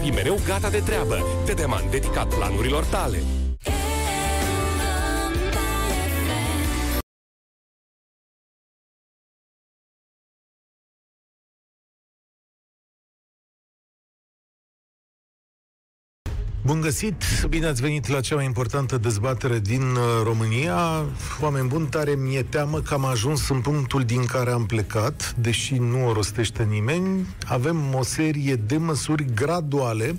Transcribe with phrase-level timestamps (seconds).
[0.00, 1.18] fii mereu gata de treabă.
[1.44, 3.18] Dedeman, dedicat planurilor tale.
[16.70, 21.04] Bun găsit, bine ați venit la cea mai importantă dezbatere din uh, România.
[21.40, 25.74] Oameni buni, tare mi-e teamă că am ajuns în punctul din care am plecat, deși
[25.74, 27.26] nu o rostește nimeni.
[27.46, 30.16] Avem o serie de măsuri graduale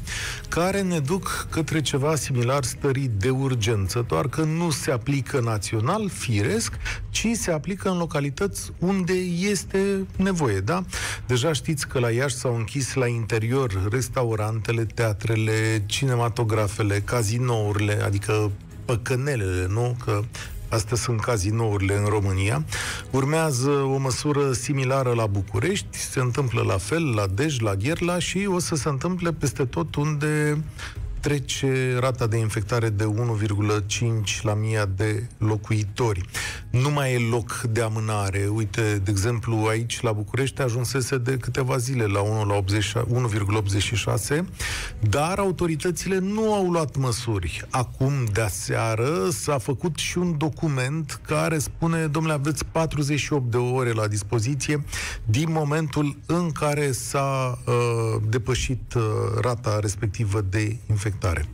[0.50, 6.10] care ne duc către ceva similar stării de urgență, doar că nu se aplică național,
[6.10, 6.74] firesc,
[7.10, 9.14] ci se aplică în localități unde
[9.50, 10.84] este nevoie, da?
[11.28, 15.84] Deja știți că la Iași s-au închis la interior restaurantele, teatrele,
[16.42, 18.52] cinematografele, cazinourile, adică
[18.86, 19.96] păcănelele, nu?
[20.06, 20.22] Că
[20.70, 22.66] Astea sunt cazinourile în România.
[23.10, 28.48] Urmează o măsură similară la București, se întâmplă la fel la Dej, la Gherla și
[28.50, 30.64] o să se întâmple peste tot unde
[31.22, 36.22] trece rata de infectare de 1,5 la mia de locuitori.
[36.70, 38.50] Nu mai e loc de amânare.
[38.54, 44.44] Uite, de exemplu, aici la București ajunsese de câteva zile la 1,86,
[45.00, 47.66] dar autoritățile nu au luat măsuri.
[47.70, 53.92] Acum, de aseară, s-a făcut și un document care spune, domnule, aveți 48 de ore
[53.92, 54.84] la dispoziție
[55.26, 57.74] din momentul în care s-a uh,
[58.30, 59.04] depășit uh,
[59.42, 61.46] rata respectivă de infectare afectare.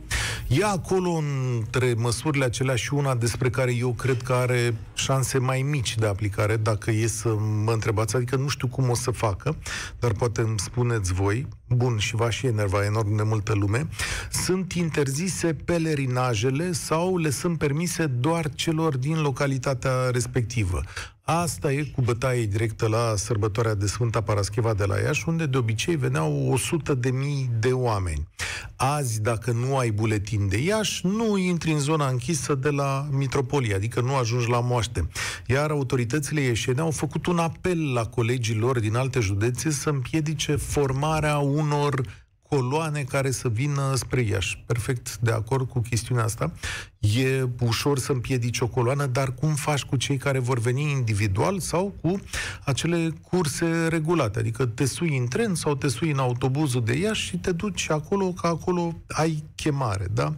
[0.48, 1.10] E acolo
[1.58, 6.06] între măsurile acelea și una despre care eu cred că are șanse mai mici de
[6.06, 9.56] aplicare, dacă e să mă întrebați, adică nu știu cum o să facă,
[9.98, 13.88] dar poate îmi spuneți voi, bun, și va și enerva enorm de multă lume,
[14.30, 20.82] sunt interzise pelerinajele sau le sunt permise doar celor din localitatea respectivă.
[21.30, 25.56] Asta e cu bătaie directă la sărbătoarea de Sfânta Parascheva de la Iași, unde de
[25.56, 28.28] obicei veneau 100 de mii de oameni.
[28.76, 33.74] Azi, dacă nu ai buletin de Iași, nu intri în zona închisă de la Mitropolie,
[33.74, 35.08] adică nu ajungi la moaște.
[35.46, 40.56] Iar autoritățile ieșene au făcut un apel la colegii lor din alte județe să împiedice
[40.56, 42.00] formarea unor
[42.48, 44.62] coloane care să vină spre Iași.
[44.66, 46.52] Perfect de acord cu chestiunea asta.
[46.98, 51.58] E ușor să împiedici o coloană, dar cum faci cu cei care vor veni individual
[51.58, 52.20] sau cu
[52.64, 54.38] acele curse regulate?
[54.38, 57.90] Adică te sui în tren sau te sui în autobuzul de Iași și te duci
[57.90, 60.34] acolo, că acolo ai chemare, da?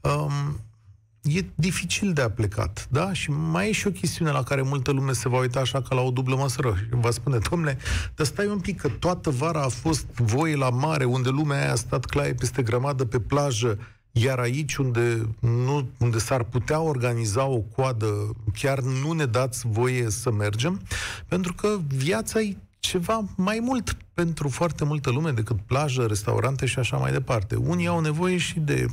[0.00, 0.60] Um,
[1.22, 3.12] e dificil de aplicat, da?
[3.12, 5.94] Și mai e și o chestiune la care multă lume se va uita așa ca
[5.94, 6.74] la o dublă măsură.
[6.78, 7.78] Și va spune, domnule,
[8.14, 11.72] dar stai un pic, că toată vara a fost voie la mare, unde lumea aia
[11.72, 13.78] a stat claie peste grămadă pe plajă,
[14.12, 20.10] iar aici unde, nu, unde s-ar putea organiza o coadă, chiar nu ne dați voie
[20.10, 20.80] să mergem,
[21.28, 26.78] pentru că viața e ceva mai mult pentru foarte multă lume decât plajă, restaurante și
[26.78, 27.54] așa mai departe.
[27.54, 28.86] Unii au nevoie și de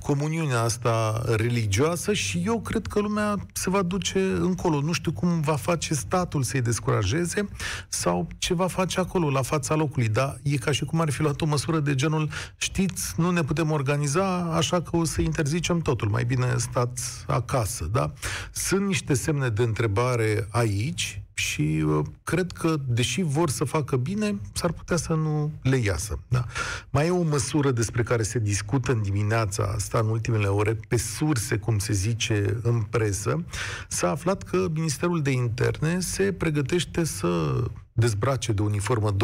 [0.00, 4.80] comuniunea asta religioasă și eu cred că lumea se va duce încolo.
[4.80, 7.48] Nu știu cum va face statul să-i descurajeze
[7.88, 10.08] sau ce va face acolo, la fața locului.
[10.08, 13.42] Dar e ca și cum ar fi luat o măsură de genul știți, nu ne
[13.42, 16.08] putem organiza, așa că o să interzicem totul.
[16.08, 18.12] Mai bine stați acasă, da?
[18.52, 24.40] Sunt niște semne de întrebare aici și uh, cred că, deși vor să facă bine,
[24.52, 26.18] s-ar putea să nu le iasă.
[26.28, 26.44] Da.
[26.90, 30.96] Mai e o măsură despre care se discută în dimineața asta, în ultimele ore, pe
[30.96, 33.44] surse, cum se zice în presă.
[33.88, 39.16] S-a aflat că Ministerul de Interne se pregătește să dezbrace de uniformă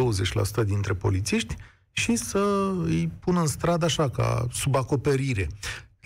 [0.63, 1.57] 20% dintre polițiști
[1.93, 5.49] și să îi pună în stradă așa, ca sub acoperire.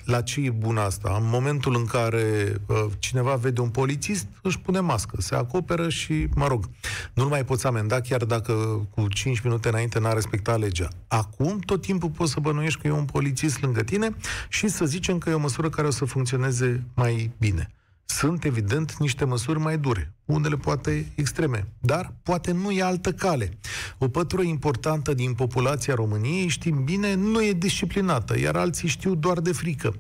[0.06, 1.16] La ce e bun asta?
[1.20, 6.28] În momentul în care uh, cineva vede un polițist, își pune mască, se acoperă și,
[6.34, 6.70] mă rog,
[7.14, 8.52] nu-l mai poți amenda chiar dacă
[8.94, 10.88] cu 5 minute înainte n-a respectat legea.
[11.08, 14.16] Acum, tot timpul poți să bănuiești că e un polițist lângă tine
[14.48, 17.75] și să zicem că e o măsură care o să funcționeze mai bine
[18.06, 23.58] sunt evident niște măsuri mai dure, unele poate extreme, dar poate nu e altă cale.
[23.98, 29.40] O pătură importantă din populația României, știm bine, nu e disciplinată, iar alții știu doar
[29.40, 29.94] de frică.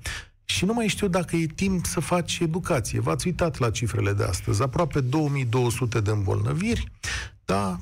[0.44, 3.00] Și nu mai știu dacă e timp să faci educație.
[3.00, 4.62] V-ați uitat la cifrele de astăzi.
[4.62, 6.92] Aproape 2200 de îmbolnăviri,
[7.46, 7.78] da,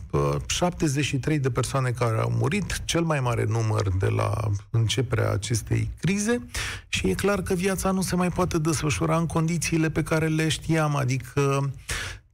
[0.47, 6.47] 73 de persoane care au murit, cel mai mare număr de la începerea acestei crize.
[6.89, 10.49] Și e clar că viața nu se mai poate desfășura în condițiile pe care le
[10.49, 11.73] știam, adică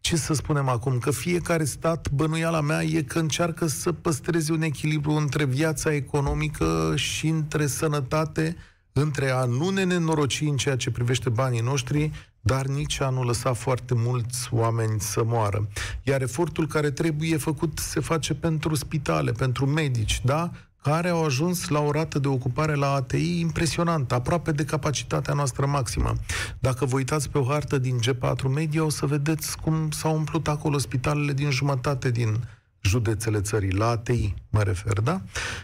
[0.01, 4.63] ce să spunem acum, că fiecare stat, bănuiala mea, e că încearcă să păstreze un
[4.63, 8.57] echilibru între viața economică și între sănătate,
[8.93, 13.23] între a nu ne nenoroci în ceea ce privește banii noștri dar nici a nu
[13.23, 15.69] lăsa foarte mulți oameni să moară.
[16.03, 20.51] Iar efortul care trebuie făcut se face pentru spitale, pentru medici, da?
[20.83, 25.67] care au ajuns la o rată de ocupare la ATI impresionantă, aproape de capacitatea noastră
[25.67, 26.13] maximă.
[26.59, 30.49] Dacă vă uitați pe o hartă din G4 Media, o să vedeți cum s-au umplut
[30.49, 32.49] acolo spitalele din jumătate din
[32.83, 35.21] județele țării, la ATI mă refer, da?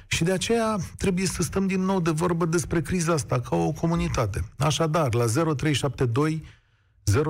[0.06, 3.72] Și de aceea trebuie să stăm din nou de vorbă despre criza asta ca o
[3.72, 4.44] comunitate.
[4.58, 6.44] Așadar, la 0372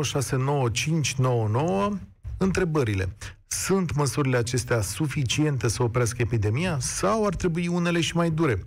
[0.03, 1.99] 069599
[2.37, 3.17] întrebările.
[3.47, 8.67] Sunt măsurile acestea suficiente să oprească epidemia sau ar trebui unele și mai dure?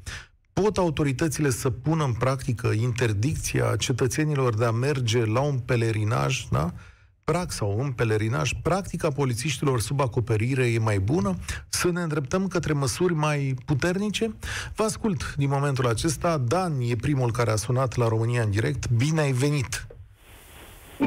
[0.54, 6.74] Pot autoritățile să pună în practică interdicția cetățenilor de a merge la un pelerinaj, da?
[7.32, 11.36] prac sau în pelerinaj, practica polițiștilor sub acoperire e mai bună?
[11.70, 14.36] Să ne îndreptăm către măsuri mai puternice?
[14.76, 16.38] Vă ascult din momentul acesta.
[16.38, 18.90] Dan e primul care a sunat la România în direct.
[18.90, 19.89] Bine ai venit!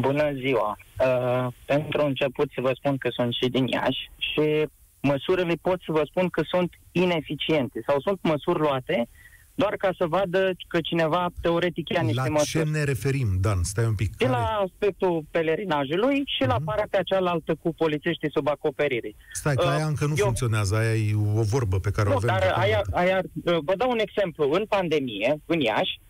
[0.01, 0.79] Bună ziua!
[0.99, 4.67] Uh, pentru început să vă spun că sunt și din Iași și
[5.01, 9.09] măsurile pot să vă spun că sunt ineficiente sau sunt măsuri luate
[9.55, 12.65] doar ca să vadă că cineva teoretic ia niște la măsuri.
[12.65, 13.63] ce ne referim, Dan?
[13.63, 14.13] Stai un pic.
[14.21, 16.47] Și la aspectul pelerinajului și uh-huh.
[16.47, 16.65] la mhm.
[16.65, 19.15] partea cealaltă cu polițiștii sub acoperire.
[19.33, 20.25] Stai, că uh, aia încă nu eu...
[20.25, 22.29] funcționează, aia e o vorbă pe care nu, o avem.
[22.29, 24.51] dar aia, aia, uh, vă dau un exemplu.
[24.51, 26.01] În pandemie, în Iași,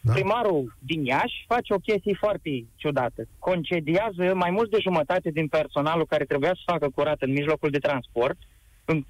[0.00, 0.12] da?
[0.12, 3.28] Primarul din Iași face o chestie foarte ciudată.
[3.38, 7.78] Concediază mai mult de jumătate din personalul care trebuia să facă curat în mijlocul de
[7.78, 8.36] transport,
[8.84, 9.04] în,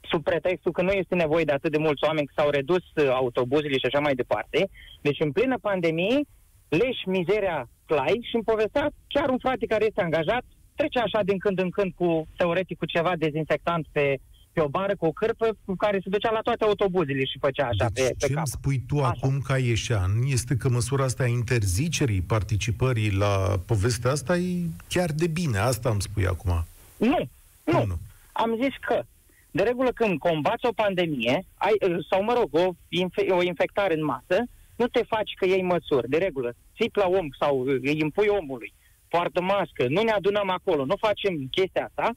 [0.00, 3.08] sub pretextul că nu este nevoie de atât de mulți oameni, că s-au redus uh,
[3.08, 4.68] autobuzele și așa mai departe.
[5.00, 6.20] Deci, în plină pandemie,
[6.68, 10.44] leși mizeria clai și îmi povestea chiar un frate care este angajat,
[10.74, 14.18] trece așa din când în când cu, teoretic, cu ceva dezinfectant pe
[14.54, 17.66] pe o bară cu o cârpă cu care se ducea la toate autobuzele și făcea
[17.66, 18.36] așa deci, pe, pe ce cap.
[18.36, 19.08] îmi spui tu așa.
[19.08, 25.10] acum ca ieșean este că măsura asta a interzicerii participării la povestea asta e chiar
[25.10, 25.58] de bine.
[25.58, 26.64] Asta îmi spui acum.
[26.96, 27.18] Nu,
[27.64, 27.84] nu.
[27.86, 27.98] nu.
[28.32, 29.04] Am zis că
[29.50, 31.72] de regulă când combați o pandemie, ai,
[32.10, 34.38] sau mă rog, o, infe- o infectare în masă,
[34.76, 36.08] nu te faci că iei măsuri.
[36.08, 38.72] De regulă, țip la om sau îi impui omului,
[39.08, 42.14] poartă mască, nu ne adunăm acolo, nu facem chestia asta,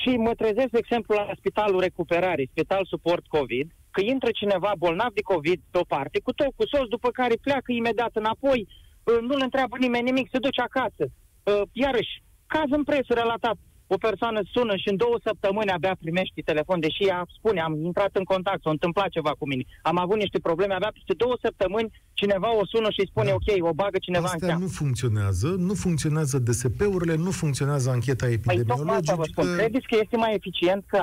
[0.00, 5.12] și mă trezesc, de exemplu, la Spitalul Recuperare, Spital Suport COVID, că intră cineva bolnav
[5.12, 9.20] de COVID pe o parte, cu tot, cu sos, după care pleacă imediat înapoi, uh,
[9.20, 11.04] nu-l întreabă nimeni nimic, se duce acasă.
[11.06, 13.56] Uh, iarăși, caz în presă relatat
[13.94, 18.12] o persoană sună și în două săptămâni abia primești telefon, deși ea spune, am intrat
[18.20, 21.92] în contact, s-a întâmplat ceva cu mine, am avut niște probleme, abia peste două săptămâni
[22.20, 23.34] cineva o sună și îi spune, da.
[23.38, 24.60] ok, o bagă cineva Astea în cheam.
[24.60, 29.16] nu funcționează, nu funcționează DSP-urile, nu funcționează ancheta epidemiologică.
[29.16, 29.46] Păi, spun.
[29.56, 30.98] Credeți că este mai eficient că,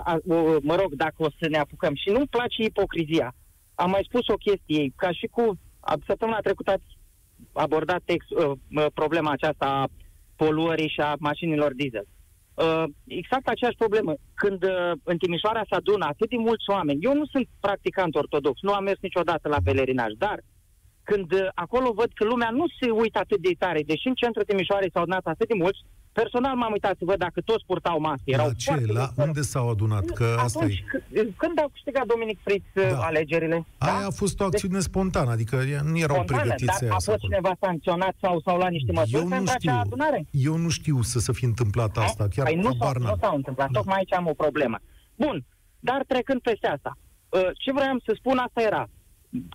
[0.62, 3.36] mă rog, dacă o să ne apucăm și nu-mi place ipocrizia.
[3.76, 5.44] Am mai spus o chestie, ca și cu
[6.08, 6.90] săptămâna trecută ați
[7.54, 9.90] abordat text, uh, problema aceasta a
[10.36, 12.06] poluării și a mașinilor diesel.
[12.08, 12.21] Uh,
[13.08, 14.14] exact aceeași problemă.
[14.34, 18.62] Când uh, în Timișoara se adună atât de mulți oameni, eu nu sunt practicant ortodox,
[18.62, 20.40] nu am mers niciodată la pelerinaj, dar
[21.04, 24.44] când uh, acolo văd că lumea nu se uită atât de tare, deși în centrul
[24.44, 25.82] Timișoarei s-au adunat atât de mulți,
[26.14, 28.22] Personal m-am uitat să văd dacă toți purtau mască.
[28.26, 28.72] Erau la ce?
[28.72, 30.06] La mulți, unde s-au adunat?
[30.06, 31.34] Că Atunci, asta e.
[31.38, 32.98] Când a câștigat Dominic Fritz da.
[32.98, 33.66] alegerile?
[33.78, 34.06] Aia da?
[34.06, 37.28] a fost o acțiune deci, spontană, adică nu erau spontană, pregătiți dar a fost acolo.
[37.28, 40.26] cineva sancționat sau, sau la niște măsuri eu pentru știu, acea adunare?
[40.32, 42.04] Eu nu știu să se fi întâmplat ha?
[42.04, 43.80] asta, chiar păi nu, s-a, nu s-a întâmplat, da.
[43.80, 44.80] tocmai aici am o problemă.
[45.16, 45.46] Bun,
[45.80, 46.98] dar trecând peste asta,
[47.30, 48.90] uh, ce vreau să spun asta era,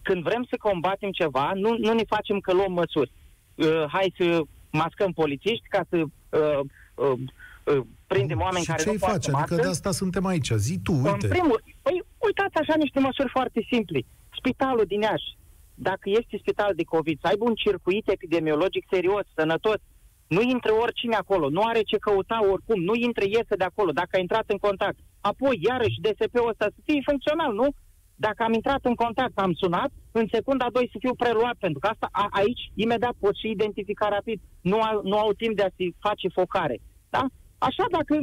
[0.02, 3.12] când vrem să combatem ceva, nu, nu ne facem că luăm măsuri.
[3.54, 4.40] Uh, hai să
[4.70, 6.60] mascăm polițiști ca să uh,
[6.94, 7.18] uh,
[7.64, 9.30] uh, prindem oameni și care ce nu face?
[9.30, 10.50] Adică de asta suntem aici.
[10.50, 11.26] Zi tu, uite.
[11.26, 14.00] În primul, păi, uitați așa niște măsuri foarte simple.
[14.38, 15.36] Spitalul din Iași,
[15.74, 19.78] dacă este spital de COVID, să aibă un circuit epidemiologic serios, sănătos,
[20.26, 24.08] nu intre oricine acolo, nu are ce căuta oricum, nu intre, iese de acolo, dacă
[24.12, 24.98] a intrat în contact.
[25.20, 27.68] Apoi, iarăși, DSP-ul ăsta să fie funcțional, nu?
[28.16, 31.86] Dacă am intrat în contact, am sunat, în secunda 2 să fiu preluat, pentru că
[31.86, 34.40] asta a, aici imediat pot și identifica rapid.
[34.60, 36.80] Nu, au, nu au timp de a se face focare.
[37.10, 37.24] Da?
[37.58, 38.14] Așa dacă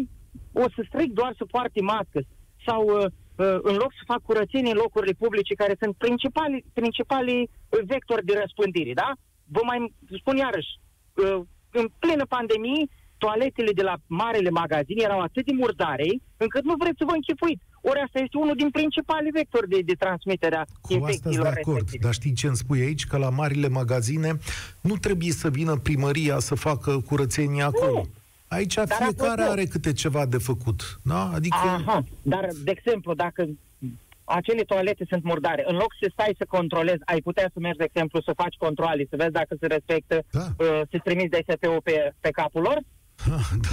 [0.53, 2.19] o să stric doar să poarte mască
[2.65, 7.50] sau uh, uh, în loc să fac curățenie în locurile publice care sunt principali, principali
[7.85, 9.12] vectori de răspândire, da?
[9.45, 11.39] Vă mai spun iarăși, uh,
[11.71, 12.83] în plină pandemie,
[13.17, 17.63] toaletele de la marele magazin erau atât de murdare, încât nu vreți să vă închipuiți.
[17.85, 21.59] Ori asta este unul din principalii vectori de, de transmitere a Cu infecțiilor asta de
[21.59, 22.03] acord, respective.
[22.03, 23.05] dar știi ce îmi spui aici?
[23.05, 24.37] Că la marile magazine
[24.81, 27.91] nu trebuie să vină primăria să facă curățenie acolo.
[27.91, 28.07] Nu.
[28.47, 30.99] Aici dar fiecare are câte ceva de făcut.
[31.03, 31.31] Da?
[31.33, 31.57] Adică...
[31.57, 33.47] Aha, dar, de exemplu, dacă
[34.23, 35.63] acele toalete sunt murdare.
[35.67, 39.05] În loc să stai să controlezi, ai putea să mergi, de exemplu, să faci controle,
[39.09, 40.45] să vezi dacă se respectă, da.
[40.57, 42.79] uh, să trimiți DSP-ul pe, pe capul lor,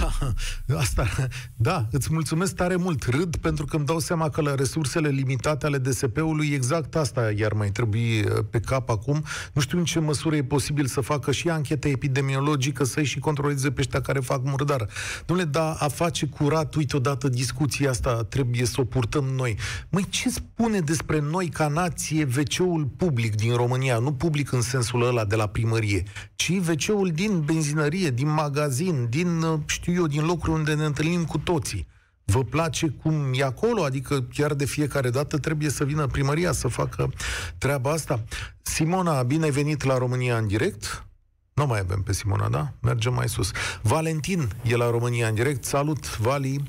[0.65, 1.07] Da, asta,
[1.55, 3.03] da, îți mulțumesc tare mult.
[3.03, 7.53] Râd pentru că îmi dau seama că la resursele limitate ale DSP-ului exact asta iar
[7.53, 9.23] mai trebuie uh, pe cap acum.
[9.53, 13.71] Nu știu în ce măsură e posibil să facă și anchetă epidemiologică, să-i și controleze
[13.71, 14.87] pe ăștia care fac murdar.
[15.21, 19.57] Dom'le, da, a face curat, uite odată discuția asta trebuie să o purtăm noi.
[19.89, 23.97] Măi, ce spune despre noi ca nație wc public din România?
[23.97, 26.03] Nu public în sensul ăla de la primărie,
[26.35, 31.37] ci wc din benzinărie, din magazin, din știu eu, din locuri unde ne întâlnim cu
[31.37, 31.87] toții.
[32.25, 33.83] Vă place cum e acolo?
[33.83, 37.09] Adică chiar de fiecare dată trebuie să vină primăria să facă
[37.57, 38.23] treaba asta.
[38.61, 41.05] Simona, bine ai venit la România în direct.
[41.53, 42.67] Nu mai avem pe Simona, da?
[42.81, 43.51] Mergem mai sus.
[43.81, 45.63] Valentin e la România în direct.
[45.63, 46.63] Salut, Vali!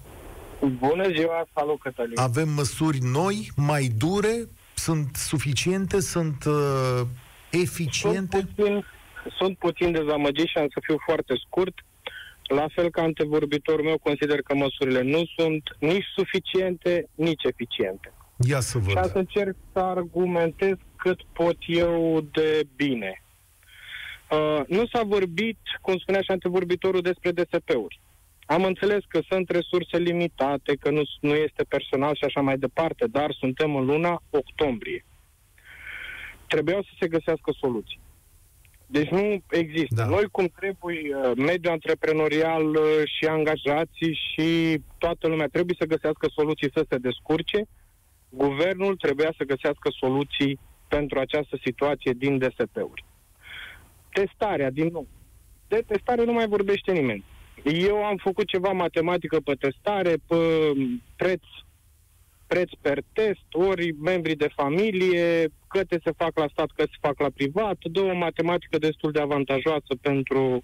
[0.79, 2.19] Bună ziua, salut Cătălin!
[2.19, 4.49] Avem măsuri noi, mai dure?
[4.75, 6.00] Sunt suficiente?
[6.00, 7.00] Sunt uh,
[7.50, 8.37] eficiente?
[8.37, 8.85] Sunt puțin,
[9.38, 11.75] sunt puțin dezamăgit și am să fiu foarte scurt.
[12.54, 18.12] La fel ca antevorbitorul meu, consider că măsurile nu sunt nici suficiente, nici eficiente.
[18.49, 18.88] Ia să văd.
[18.88, 23.23] Și să încerc să argumentez cât pot eu de bine.
[24.30, 28.00] Uh, nu s-a vorbit, cum spunea și antevorbitorul, despre DSP-uri.
[28.47, 33.06] Am înțeles că sunt resurse limitate, că nu, nu este personal și așa mai departe,
[33.06, 35.04] dar suntem în luna octombrie.
[36.47, 38.00] Trebuiau să se găsească soluții.
[38.92, 39.94] Deci nu există.
[39.94, 40.04] Da.
[40.04, 46.26] Noi cum trebuie, uh, mediul antreprenorial uh, și angajații și toată lumea trebuie să găsească
[46.34, 47.64] soluții să se descurce.
[48.28, 50.58] Guvernul trebuia să găsească soluții
[50.88, 53.04] pentru această situație din DSP-uri.
[54.12, 55.06] Testarea, din nou.
[55.68, 57.25] De testare nu mai vorbește nimeni.
[57.62, 60.37] Eu am făcut ceva matematică pe testare, pe
[61.16, 61.42] preț
[62.52, 67.21] preț per test, ori membrii de familie, câte se fac la stat, câte se fac
[67.21, 70.62] la privat, două matematică destul de avantajoasă pentru,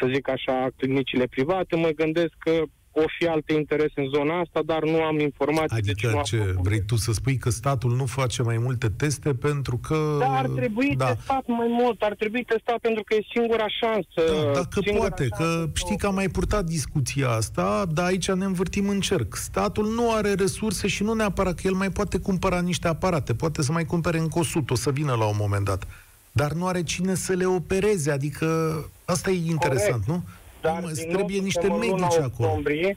[0.00, 1.76] să zic așa, clinicile private.
[1.76, 2.62] Mă gândesc că
[2.92, 5.76] o fi alte interese în zona asta, dar nu am informații.
[5.76, 8.88] Adică deci nu ce, am vrei tu să spui că statul nu face mai multe
[8.88, 10.16] teste pentru că...
[10.18, 11.14] Da, ar trebui da.
[11.14, 14.42] testat mai mult, ar trebui testat pentru că e singura șansă.
[14.44, 18.88] Da, dacă poate, că știi că am mai purtat discuția asta, dar aici ne învârtim
[18.88, 19.36] în cerc.
[19.36, 23.62] Statul nu are resurse și nu neapărat că el mai poate cumpăra niște aparate, poate
[23.62, 25.86] să mai cumpere încă 100, o să vină la un moment dat.
[26.32, 30.06] Dar nu are cine să le opereze, adică asta e interesant, Corect.
[30.06, 30.24] nu?
[30.62, 32.48] Dar îți trebuie niște medici acolo.
[32.48, 32.96] Octombrie,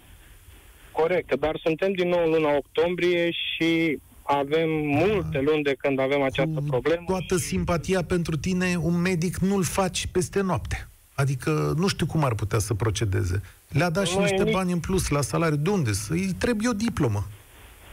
[0.91, 5.05] corect, dar suntem din nou în luna octombrie și avem da.
[5.05, 7.03] multe luni de când avem această Cu problemă.
[7.07, 7.43] toată și...
[7.43, 10.88] simpatia pentru tine, un medic nu-l faci peste noapte.
[11.13, 13.41] Adică nu știu cum ar putea să procedeze.
[13.67, 14.53] Le-a dat și niște nici...
[14.53, 15.57] bani în plus la salariu.
[15.57, 15.89] De unde?
[16.10, 17.24] Îi trebuie o diplomă.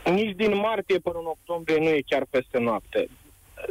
[0.04, 3.08] Nici din martie până în octombrie nu e chiar peste noapte.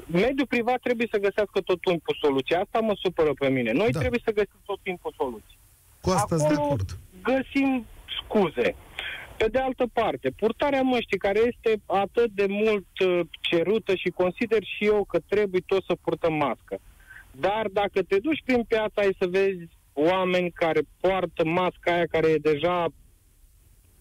[0.05, 2.55] Mediul privat trebuie să găsească tot timpul soluții.
[2.55, 3.72] Asta mă supără pe mine.
[3.72, 4.00] Noi da.
[4.00, 5.60] trebuie să găsim tot timpul soluții.
[6.01, 6.98] Cu asta de acord.
[7.24, 7.86] găsim
[8.24, 8.75] scuze.
[9.38, 14.63] Pe de altă parte, purtarea măștii, care este atât de mult uh, cerută și consider
[14.63, 16.79] și eu că trebuie tot să purtăm mască.
[17.31, 22.27] Dar dacă te duci prin piața, ai să vezi oameni care poartă masca aia care
[22.29, 22.88] e deja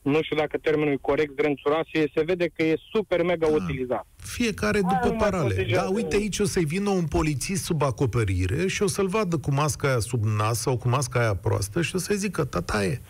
[0.02, 3.54] nu știu dacă termenul e corect, drânțuroasă, se vede că e super mega da.
[3.54, 4.06] utilizat.
[4.16, 5.66] Fiecare după Aia parale.
[5.72, 9.52] Da, uite aici o să-i vină un polițist sub acoperire și o să-l vadă cu
[9.52, 13.00] masca aia sub nas sau cu masca aia proastă și o să-i zică, tataie,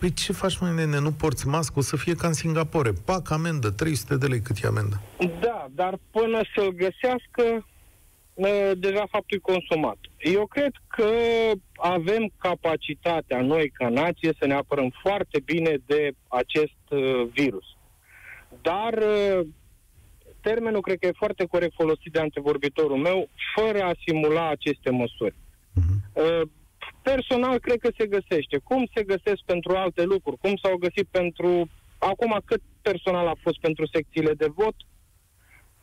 [0.00, 1.78] Păi ce faci, mă, nene, nu porți mască?
[1.78, 2.92] O să fie ca în Singapore.
[3.04, 5.00] Pac, amendă, 300 de lei cât e amendă.
[5.40, 7.66] Da, dar până să-l găsească,
[8.76, 9.98] deja faptul e consumat.
[10.18, 11.08] Eu cred că
[11.82, 17.64] avem capacitatea noi ca nație să ne apărăm foarte bine de acest uh, virus.
[18.62, 19.46] Dar uh,
[20.40, 25.34] termenul cred că e foarte corect folosit de antevorbitorul meu, fără a simula aceste măsuri.
[25.34, 26.42] Uh-huh.
[27.02, 28.58] Personal, cred că se găsește.
[28.64, 30.36] Cum se găsesc pentru alte lucruri?
[30.40, 31.68] Cum s-au găsit pentru...
[31.98, 34.74] Acum, cât personal a fost pentru secțiile de vot?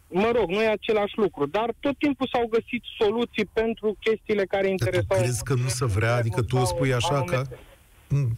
[0.10, 4.70] Mă rog, nu e același lucru, dar tot timpul s-au găsit soluții pentru chestiile care
[4.70, 5.06] interesau...
[5.08, 6.16] Dar tu crezi că nu se vrea?
[6.16, 7.42] Adică tu o spui așa că...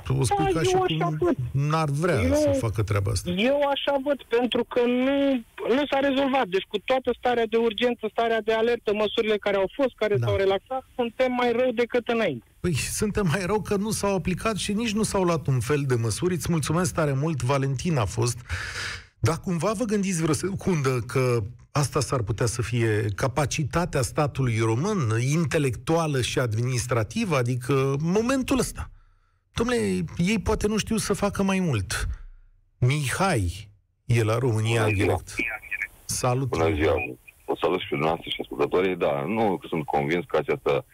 [0.04, 1.36] Tu o spui da, ca și cum văd.
[1.52, 3.30] n-ar vrea eu, să facă treaba asta.
[3.30, 5.34] Eu așa văd, pentru că nu,
[5.76, 6.48] nu s-a rezolvat.
[6.48, 10.28] Deci cu toată starea de urgență, starea de alertă, măsurile care au fost, care da.
[10.28, 12.46] s-au relaxat, suntem mai rău decât înainte.
[12.60, 15.84] Păi suntem mai rău că nu s-au aplicat și nici nu s-au luat un fel
[15.88, 16.34] de măsuri.
[16.34, 18.38] Îți mulțumesc tare mult, Valentin a fost.
[19.20, 25.20] Dar cumva vă gândiți vreo secundă că asta s-ar putea să fie capacitatea statului român,
[25.34, 28.90] intelectuală și administrativă, adică momentul ăsta.
[29.54, 32.08] Domnule, ei poate nu știu să facă mai mult.
[32.78, 33.70] Mihai
[34.06, 35.36] e la România în direct.
[36.06, 36.48] Salut!
[36.48, 36.94] Bună ziua!
[37.46, 38.96] O salut și pe dumneavoastră și ascultătorii.
[38.96, 40.86] Da, nu sunt convins că această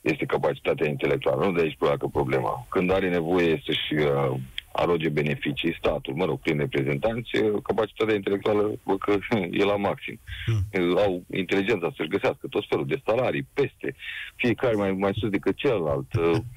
[0.00, 2.66] este capacitatea intelectuală, nu de aici pleacă problema.
[2.68, 4.36] Când are nevoie să-și uh,
[4.76, 7.30] aroge beneficii statul, mă rog, prin reprezentanți,
[7.62, 9.18] capacitatea intelectuală bă, că
[9.50, 10.18] e la maxim.
[10.44, 10.96] Hmm.
[10.96, 13.94] Au inteligența să-și găsească tot felul de salarii, peste,
[14.36, 16.06] fiecare mai, mai sus decât celălalt,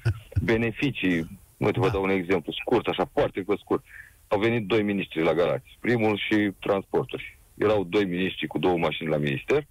[0.50, 1.38] beneficii.
[1.56, 1.92] Uite, vă da.
[1.92, 3.84] dau un exemplu scurt, așa, foarte pe scurt.
[4.28, 7.38] Au venit doi miniștri la Galați, primul și transporturi.
[7.54, 9.66] Erau doi miniștri cu două mașini la minister,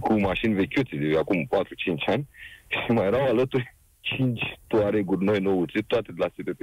[0.00, 1.48] cu mașini vechiuțe de acum 4-5
[2.06, 2.28] ani,
[2.68, 6.60] și mai erau alături cinci toareguri noi nouțe, toate de la SPP.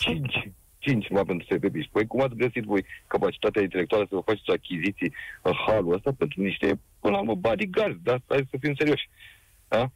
[0.00, 1.74] 5, 5 numai pentru SPP.
[1.80, 6.10] Și păi cum ați găsit voi capacitatea intelectuală să vă faceți achiziții în halul ăsta
[6.18, 9.08] pentru niște, până la urmă, bodyguards, dar hai să fim serioși.
[9.68, 9.90] Da?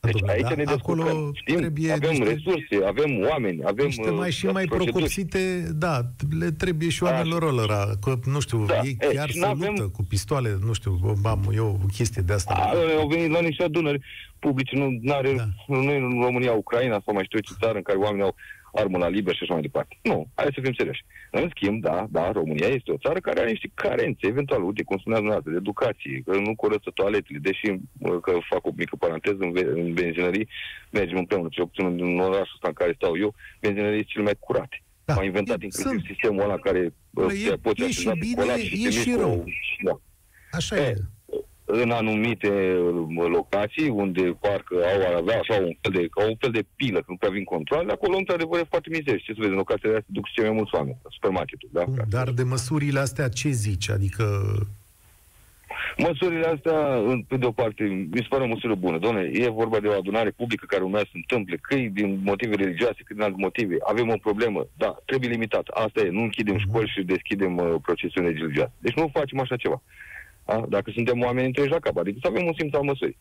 [0.00, 1.32] Deci aici da, ne descurcăm.
[1.34, 1.56] Știm,
[1.92, 4.92] avem niște, resurse, avem oameni, avem niște mai și uh, mai proceduri.
[4.92, 6.00] procopsite, da,
[6.38, 7.46] le trebuie și oamenilor da.
[7.46, 8.80] ălora, că, nu știu, da.
[8.84, 9.68] ei chiar se avem...
[9.68, 12.54] luptă cu pistoale, nu știu, am eu o chestie de asta.
[12.54, 14.00] A, au venit la niște adunări
[14.38, 15.44] publice, nu are, da.
[15.66, 18.34] nu în România, Ucraina sau mai știu ce țară în care oamenii au
[18.72, 19.98] armă la liber și așa mai departe.
[20.02, 21.04] Nu, hai să fim serioși.
[21.30, 24.98] În schimb, da, da, România este o țară care are niște carențe, eventual, uite, cum
[24.98, 27.66] spuneați dumneavoastră, de educație, că nu curăță toaletele, deși,
[28.22, 30.48] că fac o mică paranteză, în, în benzinării
[30.90, 34.36] mergem împreună, ce obțin în orașul ăsta în care stau eu, benzinării sunt cele mai
[34.38, 34.82] curate.
[35.04, 35.14] Da.
[35.14, 36.04] Au inventat inclusiv sunt.
[36.04, 38.44] sistemul ăla care e, poate e și bine,
[38.86, 39.44] e și rău.
[39.82, 40.00] Da.
[40.50, 40.80] Așa e.
[40.80, 41.17] e
[41.70, 46.50] în anumite uh, locații unde parcă au avea așa un fel de, ca un fel
[46.50, 49.22] de pilă, că nu prea vin control, acolo într-adevăr e foarte mizerie.
[49.24, 51.68] Ce să vezi, în locațiile astea duc cei mai mulți oameni, supermarketul.
[51.72, 51.84] Da?
[52.08, 53.90] Dar de măsurile astea ce zici?
[53.90, 54.24] Adică
[55.96, 56.78] Măsurile astea,
[57.28, 58.98] pe de o parte, mi se pare o măsură bună.
[58.98, 62.54] Doamne, e vorba de o adunare publică care urmează să întâmple, că e din motive
[62.54, 63.76] religioase, că din alte motive.
[63.80, 65.66] Avem o problemă, da, trebuie limitat.
[65.68, 66.68] Asta e, nu închidem mhm.
[66.68, 68.72] școli și deschidem uh, procesiuni religioase.
[68.78, 69.82] Deci nu facem așa ceva.
[70.48, 70.64] Da?
[70.68, 73.16] Dacă suntem oameni întregi la cap, adică să avem un simț al măsurii.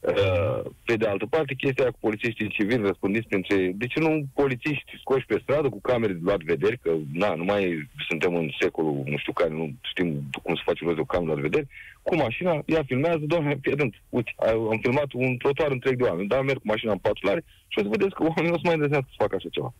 [0.00, 3.72] Uh, pe de altă parte, chestia cu polițiștii civili răspândiți printre...
[3.74, 7.44] De ce nu polițiști scoși pe stradă cu camere de luat vederi, că na, nu
[7.44, 11.34] mai suntem în secolul, nu știu care, nu știm cum să facem noi o cameră
[11.34, 11.66] de vederi,
[12.02, 16.28] cu mașina, ea filmează, doamne, fii atent, uite, am filmat un trotuar întreg de oameni,
[16.28, 18.64] dar merg cu mașina în patrulare și o să vedeți că oamenii nu o să
[18.64, 19.72] mai îndrăznească să facă așa ceva.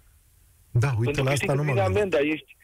[0.71, 2.62] Da, uite, Pentru la asta nu mă amenda, ești, de,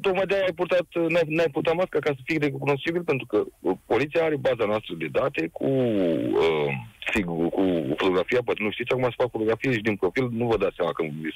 [0.00, 3.76] tocmai de-aia ai purtat, n-ai, n-ai purtat masca ca să fii recunoscibil, pentru că uh,
[3.86, 6.68] poliția are baza noastră de date cu, uh,
[7.14, 7.62] sigur, cu
[7.96, 10.92] fotografia, poate nu știți, acum să fac fotografie și din profil, nu vă dați seama
[10.92, 11.30] când vi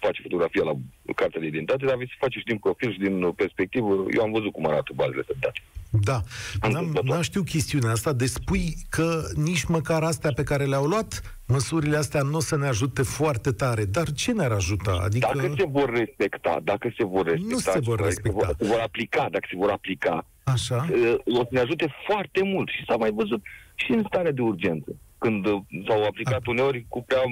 [0.00, 0.74] face fotografia la
[1.14, 4.06] cartea de identitate, dar veți face și din profil și din perspectivă.
[4.16, 5.60] Eu am văzut cum arată bazele de date.
[5.90, 6.20] Da,
[6.68, 11.40] n-am, n-am știu chestiunea asta, deci spui că nici măcar astea pe care le-au luat
[11.46, 13.84] măsurile astea nu o să ne ajute foarte tare.
[13.84, 15.00] Dar ce ne-ar ajuta?
[15.04, 15.30] Adică...
[15.34, 18.46] Dacă se vor respecta, dacă se vor respecta, nu se vor respecta.
[18.46, 20.86] Se vor, se vor aplica, dacă se vor aplica, Așa.
[21.24, 22.68] o să ne ajute foarte mult.
[22.68, 23.42] Și s-a mai văzut
[23.84, 25.44] și în starea de urgență când
[25.86, 26.50] s-au aplicat A.
[26.50, 27.22] uneori cu prea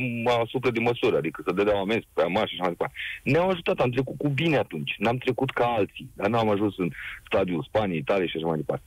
[0.43, 2.95] asupra de măsură, adică să dădeau amenzi prea mari și așa mai departe.
[3.23, 6.91] Ne-au ajutat, am trecut cu bine atunci, n-am trecut ca alții, dar n-am ajuns în
[7.25, 8.85] stadiul Spaniei, Italiei și așa mai departe.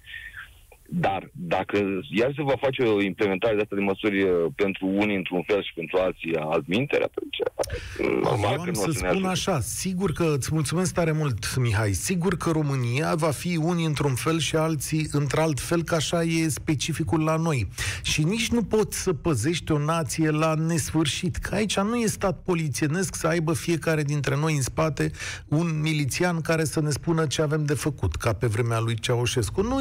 [0.92, 1.78] Dar dacă
[2.10, 5.64] iar se va face o implementare de asta de măsuri uh, pentru unii într-un fel
[5.64, 10.50] și pentru alții altminteri, atunci uh, normal că nu să spun așa, sigur că îți
[10.54, 15.60] mulțumesc tare mult, Mihai, sigur că România va fi unii într-un fel și alții într-alt
[15.60, 17.68] fel, că așa e specificul la noi.
[18.04, 22.42] Și nici nu poți să păzești o nație la nesfârșit, că aici nu e stat
[22.44, 25.12] polițienesc să aibă fiecare dintre noi în spate
[25.48, 29.62] un milițian care să ne spună ce avem de făcut, ca pe vremea lui Ceaușescu.
[29.62, 29.78] Nu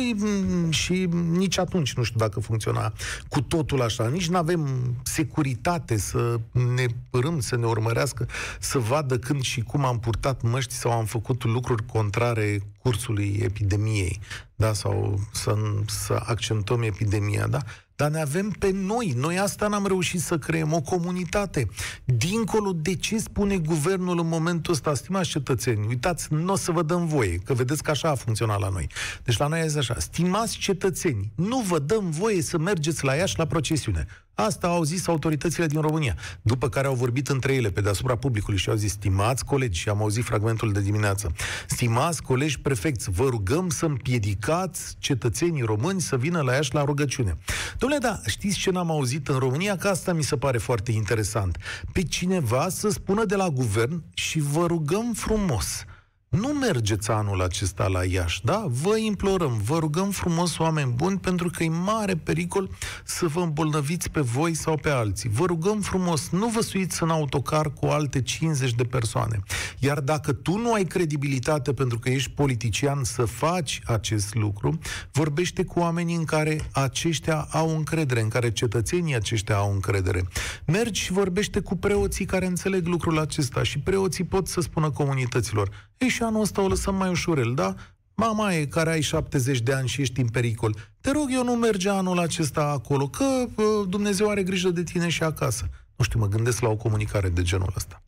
[0.70, 2.92] și nici atunci nu știu dacă funcționa
[3.28, 4.08] cu totul așa.
[4.08, 4.68] Nici nu avem
[5.02, 6.40] securitate să
[6.74, 8.28] ne părâm, să ne urmărească,
[8.60, 14.20] să vadă când și cum am purtat măști sau am făcut lucruri contrare cursului epidemiei,
[14.54, 15.56] da, sau să,
[15.86, 17.58] să accentuăm epidemia, da?
[17.98, 19.14] Dar ne avem pe noi.
[19.16, 21.68] Noi asta n-am reușit să creăm, o comunitate.
[22.04, 26.82] Dincolo de ce spune guvernul în momentul ăsta, stimați cetățeni, uitați, nu o să vă
[26.82, 28.86] dăm voie, că vedeți că așa a funcționat la noi.
[29.24, 33.38] Deci la noi este așa, stimați cetățeni, nu vă dăm voie să mergeți la Iași
[33.38, 34.06] la procesiune.
[34.40, 38.58] Asta au zis autoritățile din România, după care au vorbit între ele pe deasupra publicului
[38.58, 41.32] și au zis, stimați colegi, și am auzit fragmentul de dimineață,
[41.66, 47.38] stimați colegi prefecți, vă rugăm să împiedicați cetățenii români să vină la Iași la rugăciune.
[47.78, 49.76] Domnule, da, știți ce n-am auzit în România?
[49.76, 51.58] Că asta mi se pare foarte interesant.
[51.92, 55.84] Pe cineva să spună de la guvern și vă rugăm frumos,
[56.28, 58.64] nu mergeți anul acesta la Iași, da?
[58.68, 62.70] Vă implorăm, vă rugăm frumos, oameni buni, pentru că e mare pericol
[63.04, 65.28] să vă îmbolnăviți pe voi sau pe alții.
[65.28, 69.40] Vă rugăm frumos, nu vă suiți în autocar cu alte 50 de persoane.
[69.78, 74.78] Iar dacă tu nu ai credibilitate pentru că ești politician să faci acest lucru,
[75.12, 80.22] vorbește cu oamenii în care aceștia au încredere, în care cetățenii aceștia au încredere.
[80.66, 85.87] Mergi și vorbește cu preoții care înțeleg lucrul acesta și preoții pot să spună comunităților
[85.98, 87.74] ei, și anul ăsta o lăsăm mai ușurel, da?
[88.14, 90.74] Mama e care ai 70 de ani și ești în pericol.
[91.00, 95.08] Te rog, eu nu merge anul acesta acolo, că uh, Dumnezeu are grijă de tine
[95.08, 95.68] și acasă.
[95.96, 98.02] Nu știu, mă gândesc la o comunicare de genul ăsta.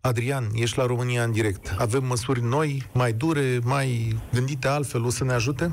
[0.00, 1.74] Adrian, ești la România în direct.
[1.78, 5.72] Avem măsuri noi, mai dure, mai gândite altfel, o să ne ajute?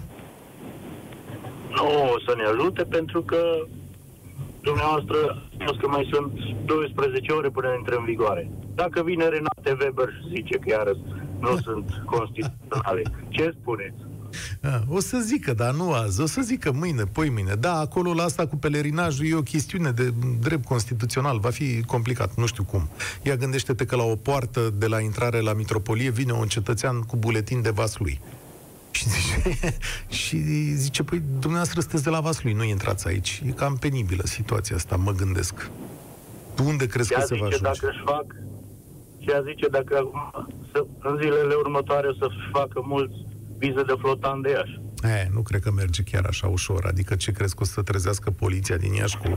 [1.70, 3.68] Nu o să ne ajute pentru că
[4.62, 5.18] dumneavoastră
[5.60, 6.32] spus că mai sunt
[6.66, 8.50] 12 ore până intră în vigoare.
[8.76, 10.94] Dacă vine Renate Weber și zice că iară
[11.50, 13.96] nu sunt constituționale, ce spuneți?
[14.62, 17.54] A, o să zică, dar nu azi, o să zică mâine, poi mâine.
[17.54, 22.36] Da, acolo la asta cu pelerinajul e o chestiune de drept constituțional, va fi complicat,
[22.36, 22.90] nu știu cum.
[23.22, 27.16] Ia gândește-te că la o poartă de la intrare la mitropolie vine un cetățean cu
[27.16, 28.22] buletin de vas lui.
[28.92, 29.58] Și zice,
[30.24, 30.38] și
[30.76, 33.42] zice, păi dumneavoastră sunteți de la Vaslui, nu intrați aici.
[33.46, 35.70] E cam penibilă situația asta, mă gândesc.
[36.54, 37.64] Tu unde crezi că se va ajunge?
[37.64, 38.26] Dacă își fac,
[39.26, 40.12] și a zice dacă
[40.72, 43.16] să, în zilele următoare să facă mulți
[43.58, 44.80] vize de flotan de Iași.
[45.04, 46.86] E, nu cred că merge chiar așa ușor.
[46.86, 49.36] Adică ce crezi că o să trezească poliția din Iași cu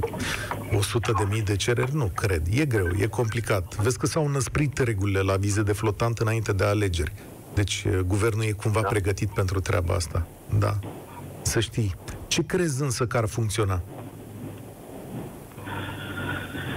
[0.77, 1.94] 100 de mii de cereri?
[1.94, 2.42] Nu, cred.
[2.51, 3.77] E greu, e complicat.
[3.77, 7.12] Vezi că s-au năsprit regulile la vize de flotant înainte de alegeri.
[7.55, 8.88] Deci guvernul e cumva da.
[8.88, 10.27] pregătit pentru treaba asta.
[10.59, 10.79] Da.
[11.42, 11.94] Să știi.
[12.27, 13.83] Ce crezi însă că ar funcționa?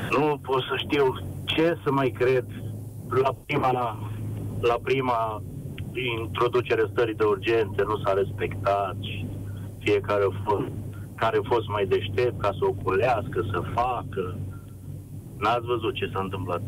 [0.10, 2.46] Nu pot să știu ce să mai cred
[3.20, 3.72] la prima,
[4.62, 5.44] la prima
[6.20, 9.26] introducere stării de urgență nu s-a respectat și
[9.80, 10.68] fiecare a fost,
[11.16, 14.38] care a fost mai deștept ca să o culească, să facă.
[15.38, 16.62] N-ați văzut ce s-a întâmplat.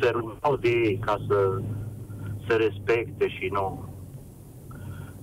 [0.00, 1.60] Se rugau de ei ca să
[2.48, 3.88] se respecte și nu.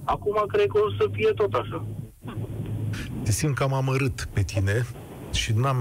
[0.04, 1.86] Acum cred că o să fie tot așa.
[3.24, 4.86] Te simt cam amărât pe tine
[5.38, 5.78] și n-am,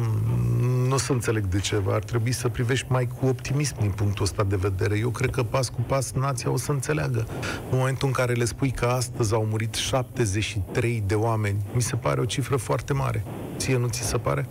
[0.89, 1.83] nu o să înțeleg de ce.
[1.89, 4.99] Ar trebui să privești mai cu optimism din punctul ăsta de vedere.
[4.99, 7.27] Eu cred că pas cu pas nația o să înțeleagă.
[7.71, 11.97] În momentul în care le spui că astăzi au murit 73 de oameni, mi se
[11.97, 13.25] pare o cifră foarte mare.
[13.57, 14.49] Ție nu ți se pare?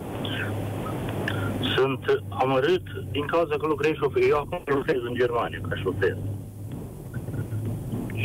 [1.76, 4.24] Sunt amărât din cauza că lucrez șofer.
[4.30, 6.18] Eu acum lucrez în Germania ca șofer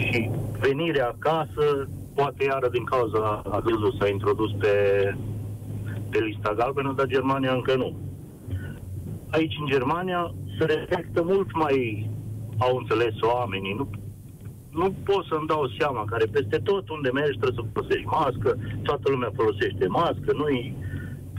[0.01, 4.75] și venirea acasă, poate iară din cauza aduzul s-a introdus pe,
[6.11, 7.97] pe lista galbenă, dar Germania încă nu.
[9.31, 12.11] Aici, în Germania, se respectă mult mai
[12.59, 13.75] au înțeles oamenii.
[13.75, 13.91] Nu,
[14.71, 19.11] nu pot să-mi dau seama care peste tot unde mergi trebuie să folosești mască, toată
[19.11, 20.77] lumea folosește mască, nu-i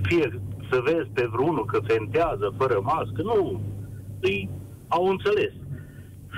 [0.02, 3.62] fie să vezi pe vreunul că fentează fără mască, nu.
[4.20, 4.50] Îi
[4.88, 5.54] au înțeles.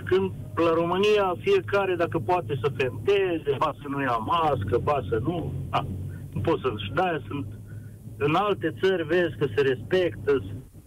[0.05, 5.19] Când la România fiecare dacă poate să fenteze, ba să nu ia mască, ba să
[5.23, 5.85] nu, a,
[6.33, 7.45] nu pot să și de sunt
[8.27, 10.31] în alte țări vezi că se respectă,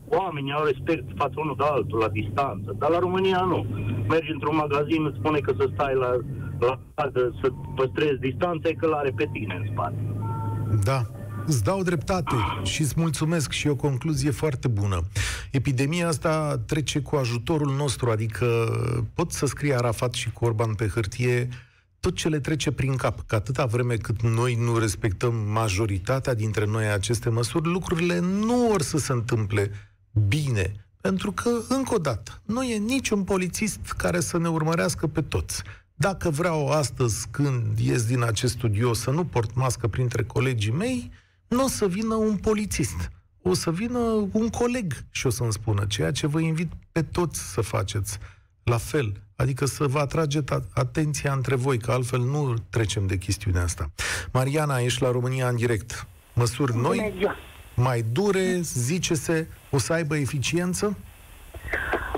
[0.08, 3.66] oamenii au respect față unul de altul la distanță, dar la România nu.
[4.08, 6.10] Mergi într-un magazin, îți spune că să stai la,
[6.66, 6.80] la
[7.40, 10.00] să păstrezi distanța, e că l-are pe tine în spate.
[10.84, 11.00] Da,
[11.46, 15.00] Îți dau dreptate și îți mulțumesc și o concluzie foarte bună.
[15.50, 18.46] Epidemia asta trece cu ajutorul nostru, adică
[19.14, 21.48] pot să scrie Arafat și Corban pe hârtie
[22.06, 26.64] tot ce le trece prin cap, că atâta vreme cât noi nu respectăm majoritatea dintre
[26.64, 29.70] noi aceste măsuri, lucrurile nu vor să se întâmple
[30.28, 30.86] bine.
[31.00, 35.62] Pentru că, încă o dată, nu e niciun polițist care să ne urmărească pe toți.
[35.94, 41.10] Dacă vreau astăzi, când ies din acest studio, să nu port mască printre colegii mei,
[41.48, 43.10] nu o să vină un polițist.
[43.42, 43.98] O să vină
[44.32, 48.18] un coleg și o să-mi spună ceea ce vă invit pe toți să faceți.
[48.62, 53.62] La fel, adică să vă atrageți atenția între voi, că altfel nu trecem de chestiunea
[53.62, 53.90] asta.
[54.32, 56.06] Mariana, ești la România în direct.
[56.32, 57.12] Măsuri noi,
[57.74, 60.96] mai dure, zice-se, o să aibă eficiență?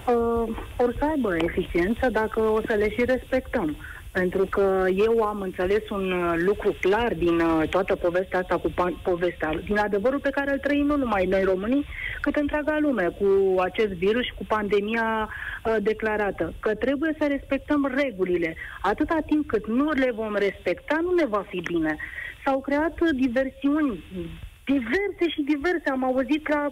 [0.06, 3.76] Uh, or să aibă eficiență dacă o să le și respectăm.
[4.12, 8.72] Pentru că eu am înțeles un uh, lucru clar din uh, toată povestea asta cu
[9.02, 11.86] povestea, din adevărul pe care îl trăim nu numai noi românii,
[12.20, 16.54] cât întreaga lume cu acest virus și cu pandemia uh, declarată.
[16.60, 18.56] Că trebuie să respectăm regulile.
[18.80, 21.96] Atâta timp cât nu le vom respecta, nu ne va fi bine.
[22.44, 24.04] S-au creat diversiuni
[24.72, 25.88] diverse și diverse.
[25.90, 26.62] Am auzit la,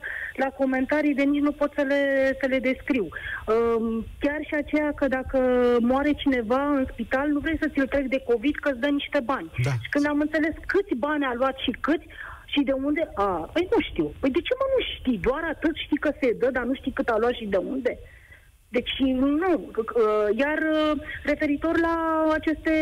[0.42, 2.00] la comentarii de nici nu pot să le,
[2.40, 3.06] să le descriu.
[3.08, 5.38] Um, chiar și aceea că dacă
[5.80, 9.20] moare cineva în spital, nu vrei să ți-l treci de COVID că îți dă niște
[9.32, 9.50] bani.
[9.66, 9.70] Da.
[9.82, 12.06] Și când am înțeles câți bani a luat și câți,
[12.52, 13.02] și de unde?
[13.14, 14.06] A, păi nu știu.
[14.20, 15.18] Păi de ce mă nu știi?
[15.28, 17.98] Doar atât știi că se dă, dar nu știi cât a luat și de unde?
[18.76, 19.70] Deci nu.
[20.42, 20.58] Iar
[21.24, 21.96] referitor la
[22.32, 22.72] aceste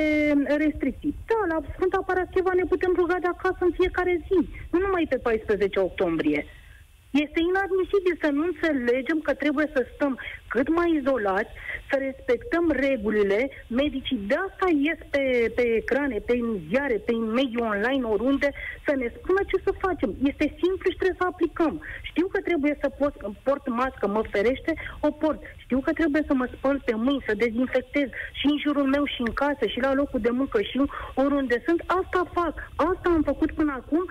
[0.65, 5.07] restricții, da, la Sfânta Parascheva ne putem ruga de acasă în fiecare zi, nu numai
[5.09, 6.47] pe 14 octombrie.
[7.25, 11.53] Este inadmisibil să nu înțelegem că trebuie să stăm cât mai izolați,
[11.91, 13.51] să respectăm regulile.
[13.67, 16.35] Medicii de asta ies pe, pe ecrane, pe
[16.69, 18.49] ziare, pe mediul online, oriunde,
[18.87, 20.11] să ne spună ce să facem.
[20.31, 21.75] Este simplu și trebuie să aplicăm.
[22.11, 25.41] Știu că trebuie să pot, port mască, mă ferește, o port.
[25.75, 28.09] Știu că trebuie să mă spăl pe mâini, să dezinfectez
[28.39, 30.77] și în jurul meu și în casă și la locul de muncă și
[31.15, 31.81] oriunde sunt.
[31.87, 32.55] Asta fac.
[32.91, 34.05] Asta am făcut până acum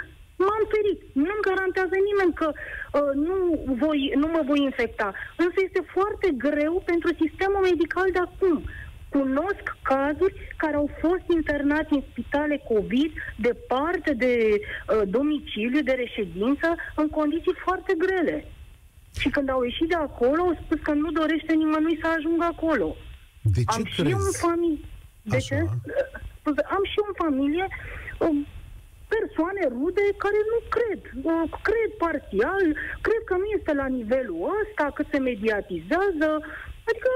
[0.43, 0.99] m-am ferit.
[1.13, 3.37] Nu-mi garantează nimeni că uh, nu,
[3.81, 5.13] voi, nu mă voi infecta.
[5.43, 8.55] Însă este foarte greu pentru sistemul medical de acum.
[9.09, 13.11] Cunosc cazuri care au fost internați în spitale COVID
[13.47, 18.37] departe de uh, domiciliu, de reședință, în condiții foarte grele.
[19.19, 22.95] Și când au ieșit de acolo, au spus că nu dorește nimănui să ajungă acolo.
[23.41, 23.95] De ce am crezi?
[23.95, 24.85] și eu în familie.
[25.21, 25.55] De Așa.
[25.55, 25.61] ce?
[26.49, 27.65] Uh, Am și eu în familie
[28.25, 28.37] um,
[29.15, 31.01] persoane rude care nu cred.
[31.31, 32.65] Uh, Cred parțial,
[33.05, 36.29] cred că nu este la nivelul ăsta, cât se mediatizează.
[36.89, 37.11] Adică,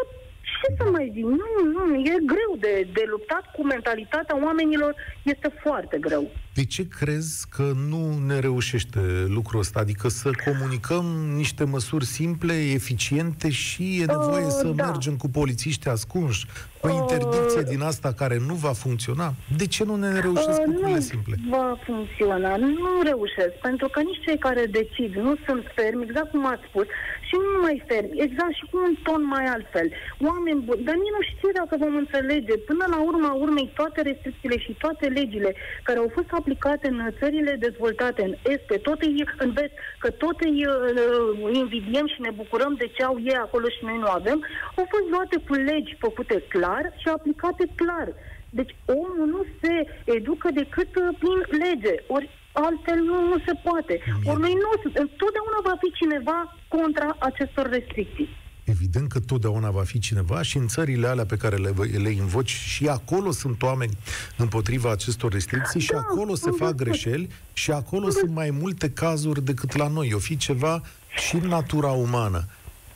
[0.60, 1.26] ce să mai zic?
[1.42, 6.24] Nu, nu, e greu de, de luptat cu mentalitatea oamenilor, este foarte greu.
[6.58, 9.80] De ce crezi că nu ne reușește lucrul ăsta?
[9.80, 14.86] Adică să comunicăm niște măsuri simple, eficiente și e nevoie Uh, să da.
[14.86, 16.46] mergem cu polițiști ascunși,
[16.82, 19.34] cu Uh, interdicție din asta care nu va funcționa?
[19.58, 21.36] De ce nu ne reușesc Uh, lucrurile nu simple?
[21.50, 26.46] va funcționa, nu reușesc, pentru că nici cei care decid nu sunt fermi, exact cum
[26.54, 26.86] ați spus,
[27.28, 29.88] și nu numai fermi, exact și cu un ton mai altfel.
[30.30, 34.58] Oameni buni, dar nici nu știu dacă vom înțelege până la urma urmei toate restricțiile
[34.66, 35.52] și toate legile
[35.88, 40.10] care au fost aplicate în țările dezvoltate în Est, pe tot îi, în Vest, că
[40.10, 44.10] tot îi uh, invidiem și ne bucurăm de ce au ei acolo și noi nu
[44.20, 44.40] avem,
[44.78, 48.08] au fost luate cu legi făcute clar și aplicate clar.
[48.50, 49.74] Deci omul nu se
[50.18, 53.96] educă decât uh, prin lege, ori altfel nu, nu se poate.
[54.30, 54.70] Ori noi nu,
[55.04, 58.30] întotdeauna va fi cineva contra acestor restricții.
[58.70, 62.50] Evident că totdeauna va fi cineva și în țările alea pe care le, le invoci
[62.50, 63.98] și acolo sunt oameni
[64.38, 66.78] împotriva acestor restricții și Da, acolo se am fac văzut.
[66.78, 70.14] greșeli și acolo sunt mai multe cazuri decât la noi.
[70.14, 70.82] O fi ceva
[71.28, 72.46] și în natura umană.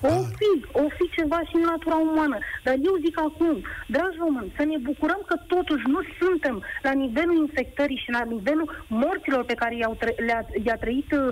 [0.04, 0.50] O Dar- fi,
[0.84, 2.38] o fi ceva și în natura umană.
[2.64, 3.56] Dar eu zic acum,
[3.88, 8.86] dragi români, să ne bucurăm că totuși nu suntem la nivelul infectării și la nivelul
[8.88, 11.30] morților pe care i-au, tră- le-a, i-a trăit, uh,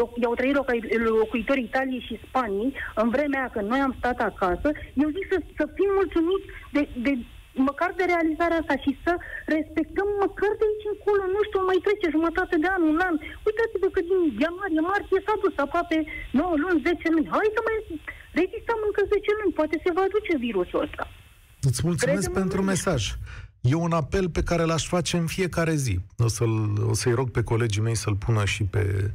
[0.00, 4.18] loc, i-au trăit loc- locuitorii Italiei și Spaniei în vremea aia când noi am stat
[4.20, 4.68] acasă.
[5.02, 7.12] Eu zic să, să fim mulțumiți de, de
[7.70, 9.12] măcar de realizarea asta și să
[9.56, 13.16] respectăm măcar de aici încolo, nu știu, mai trece jumătate de an, un an.
[13.48, 15.96] Uitați-vă că din ianuarie, martie s-a dus aproape
[16.42, 17.28] 9 luni, 10 luni.
[17.36, 17.78] Hai să mai
[18.40, 21.04] rezistăm încă 10 luni, poate se va duce virusul ăsta.
[21.68, 22.72] Îți mulțumesc Credem în pentru mine.
[22.72, 23.00] mesaj.
[23.72, 25.94] E un apel pe care l-aș face în fiecare zi.
[26.26, 26.54] O, să-l,
[26.92, 29.10] o să-i rog pe colegii mei să-l pună și pe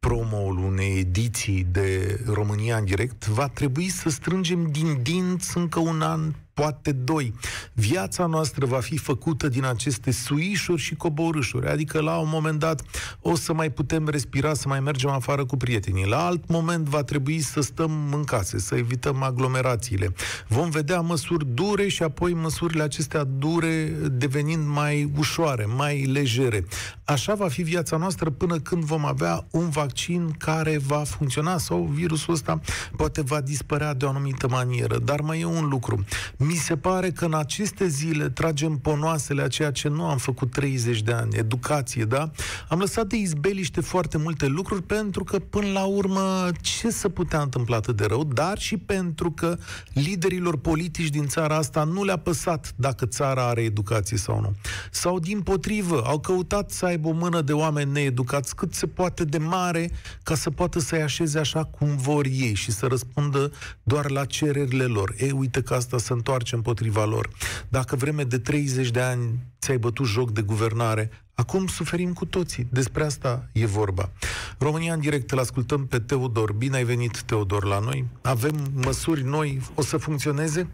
[0.00, 3.26] promo-ul unei ediții de România în direct.
[3.26, 6.20] Va trebui să strângem din dinți încă un an,
[6.58, 7.34] poate doi.
[7.72, 11.68] Viața noastră va fi făcută din aceste suișuri și coborâșuri.
[11.68, 12.82] Adică la un moment dat
[13.20, 16.06] o să mai putem respira, să mai mergem afară cu prietenii.
[16.06, 20.12] La alt moment va trebui să stăm în case, să evităm aglomerațiile.
[20.48, 26.64] Vom vedea măsuri dure și apoi măsurile acestea dure devenind mai ușoare, mai legere.
[27.04, 31.88] Așa va fi viața noastră până când vom avea un vaccin care va funcționa sau
[31.92, 32.60] virusul ăsta
[32.96, 34.98] poate va dispărea de o anumită manieră.
[34.98, 36.04] Dar mai e un lucru.
[36.50, 40.50] Mi se pare că în aceste zile tragem ponoasele a ceea ce nu am făcut
[40.50, 42.30] 30 de ani, educație, da?
[42.68, 47.40] Am lăsat de izbeliște foarte multe lucruri pentru că, până la urmă, ce să putea
[47.40, 49.58] întâmpla atât de rău, dar și pentru că
[49.92, 54.54] liderilor politici din țara asta nu le-a păsat dacă țara are educație sau nu.
[54.90, 59.24] Sau, din potrivă, au căutat să aibă o mână de oameni needucați cât se poate
[59.24, 59.90] de mare
[60.22, 64.84] ca să poată să-i așeze așa cum vor ei și să răspundă doar la cererile
[64.84, 65.14] lor.
[65.18, 67.28] Ei, uite că asta se întoarce împotriva lor.
[67.68, 72.66] Dacă vreme de 30 de ani ți-ai bătut joc de guvernare, acum suferim cu toții.
[72.70, 74.10] Despre asta e vorba.
[74.58, 76.52] România în direct, îl ascultăm pe Teodor.
[76.52, 78.04] Bine ai venit, Teodor, la noi.
[78.22, 80.68] Avem măsuri noi, o să funcționeze?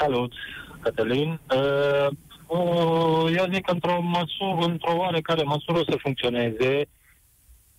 [0.00, 0.32] Salut,
[0.80, 1.40] Cătălin.
[1.54, 2.06] Uh,
[2.46, 6.88] uh, eu zic că într-o măsură, într-o oarecare măsură o să funcționeze.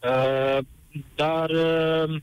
[0.03, 0.57] Uh,
[1.15, 2.21] dar uh,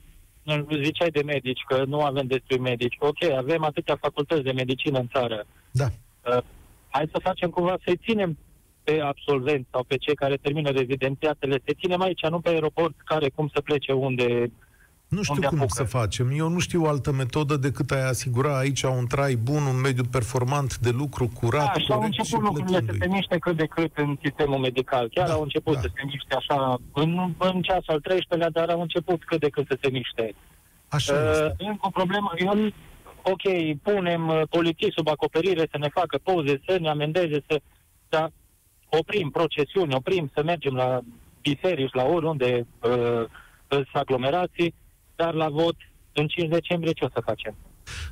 [0.83, 2.97] ziceai de medici, că nu avem destui medici.
[2.99, 5.47] Ok, avem atâtea facultăți de medicină în țară.
[5.71, 5.85] Da.
[5.85, 6.43] Uh,
[6.89, 8.39] hai să facem cumva să-i ținem
[8.85, 13.29] pe absolvenți sau pe cei care termină rezidențiatele, să ținem aici, nu pe aeroport, care
[13.29, 14.51] cum să plece unde
[15.09, 15.75] nu știu unde cum apucă.
[15.75, 16.31] să facem.
[16.37, 20.79] Eu nu știu altă metodă decât a asigura aici un trai bun, un mediu performant
[20.79, 23.17] de lucru curat, Da, și au corect și început lucrurile să se plătindu-i.
[23.19, 25.09] miște cât de cât în sistemul medical.
[25.15, 25.81] Chiar Da, au început da.
[25.81, 29.67] să se miște așa, în, în ceasul al 13-lea, dar au început cât de cât
[29.69, 30.35] să se miște.
[30.89, 31.55] Așa Uh, este.
[31.59, 32.71] încă o problemă, eu,
[33.23, 37.61] ok, punem uh, polițiști sub acoperire să ne facă poze, să ne amendeze, să,
[38.09, 38.31] să
[38.89, 41.01] oprim procesiuni, oprim să mergem la
[41.43, 43.25] biserici, la oriunde uh,
[43.69, 44.75] sunt aglomerații,
[45.17, 45.77] dar la vot
[46.13, 47.55] în 5 decembrie ce o să facem?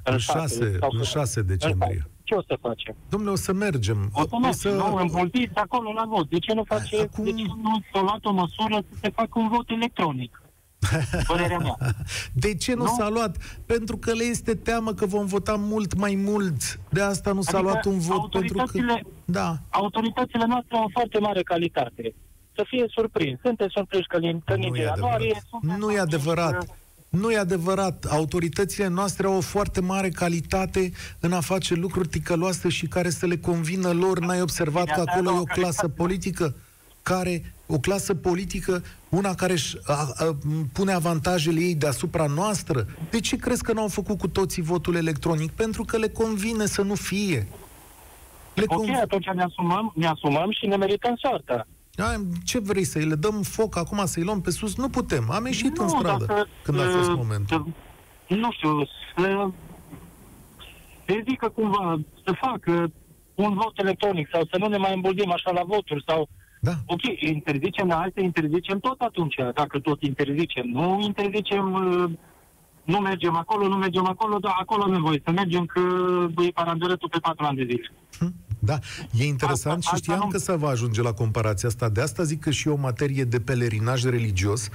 [0.04, 2.06] În șase 6, sau în în 6 decembrie.
[2.22, 2.94] Ce o să facem?
[3.08, 4.10] Domnule, o să mergem.
[4.12, 4.94] O să mergem, nu?
[4.96, 6.28] Împultiți acolo la vot.
[6.30, 9.38] De ce nu face, Acum- de ce nu s-a luat o măsură să se facă
[9.38, 10.42] un vot electronic?
[11.26, 11.76] Părerea mea.
[12.32, 12.94] De ce nu, Nu?
[12.98, 13.36] s-a luat?
[13.66, 16.80] Pentru că le este teamă că vom vota mult mai mult.
[16.90, 18.30] De asta nu s-a Adică luat un vot.
[18.30, 18.60] Pentru că...
[18.60, 19.56] autoritățile- Da.
[19.70, 22.14] Autoritățile noastre au foarte mare calitate.
[22.56, 23.40] Să fie surprins.
[23.42, 25.14] Sunteți surprinși că din, că Nu din e ianuarie...
[25.30, 25.42] adevărat.
[25.50, 26.58] sunteți Nu e surprinși adevărat.
[26.58, 26.64] că-
[27.20, 28.04] Nu e adevărat.
[28.10, 33.26] Autoritățile noastre au o foarte mare calitate în a face lucruri ticăloase și care să
[33.26, 34.18] le convină lor.
[34.18, 35.92] N-ai observat Bine, că asta acolo e e o o clasă calitate.
[36.02, 36.54] politică
[37.02, 40.36] care, o clasă politică, una care își a, a,
[40.72, 42.86] pune avantajele ei deasupra noastră.
[43.10, 45.50] De ce crezi că n-au făcut cu toții votul electronic?
[45.50, 47.46] Pentru că le convine să nu fie.
[48.54, 51.66] Le Ok, conv- atunci ne asumăm, ne asumăm și ne merităm soarta.
[51.96, 54.76] Ai, ce vrei să-i le dăm foc acum, să-i luăm pe sus?
[54.76, 55.30] Nu putem.
[55.30, 57.66] Am ieșit în Nu, stradă dacă, când a fost uh, momentul.
[58.28, 58.84] Să, nu știu,
[59.16, 59.48] să
[61.06, 62.92] se zică cumva, să facă
[63.34, 66.28] un vot electronic sau să nu ne mai îmbuldim așa la voturi sau
[66.60, 66.72] Da.
[66.86, 70.66] Ok, interzicem la alte, interzicem tot atunci, dacă tot interzicem.
[70.66, 72.10] Nu interzicem, uh,
[72.84, 75.80] nu mergem acolo, nu mergem acolo, dar acolo avem voie să mergem, că
[76.42, 77.92] e parandărătul pe patru ani de zile.
[78.64, 78.78] Da,
[79.18, 81.88] e interesant Asta- și asta știam nu- că se va ajunge la comparația asta.
[81.88, 84.68] De asta zic că și o materie de pelerinaj religios,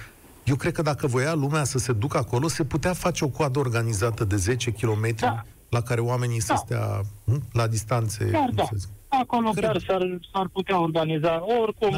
[0.44, 3.60] eu cred că dacă voia lumea să se ducă acolo, se putea face o coadă
[3.60, 5.44] organizată de 10 km Da.
[5.70, 6.56] la care oamenii să Da.
[6.56, 8.26] stea hm, la distanțe.
[8.32, 8.64] Chiar cum da.
[8.64, 8.90] să zic.
[9.10, 9.64] Acolo Cred.
[9.64, 11.44] chiar s-ar, s-ar putea organiza.
[11.62, 11.98] Oricum, Da.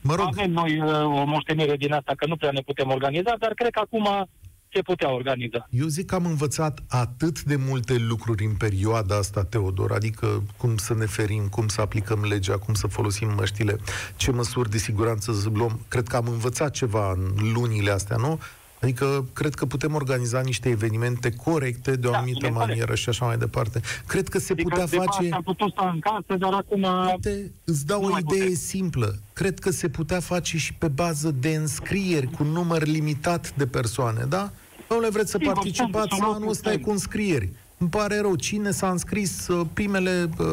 [0.00, 0.26] Mă rog.
[0.26, 3.70] avem noi uh, o moștenire din asta, că nu prea ne putem organiza, dar cred
[3.70, 4.28] că acum
[4.74, 5.66] se putea organiza.
[5.70, 10.76] Eu zic că am învățat atât de multe lucruri în perioada asta, Teodor, adică cum
[10.76, 13.76] să ne ferim, cum să aplicăm legea, cum să folosim măștile,
[14.16, 15.80] ce măsuri de siguranță să luăm.
[15.88, 18.38] Cred că am învățat ceva în lunile astea, nu?
[18.80, 22.68] Adică cred că putem organiza niște evenimente corecte, de o Da, anumită bineînțeles.
[22.68, 23.80] manieră și așa mai departe.
[24.06, 25.28] Cred că se Adică putea de face...
[25.32, 26.86] Am putut sta în casă, dar acum...
[27.14, 28.54] Uite, îți dau Nu o mai idee putem.
[28.54, 29.18] simplă.
[29.32, 34.24] Cred că se putea face și pe bază de înscrieri cu număr limitat de persoane,
[34.28, 34.52] da?
[34.88, 36.84] Domnule, vreți să Sigur, participați sunt anul ăsta e soluții.
[36.84, 37.48] cu înscrieri.
[37.78, 38.34] Îmi pare rău.
[38.34, 40.46] Cine s-a înscris uh, primele uh,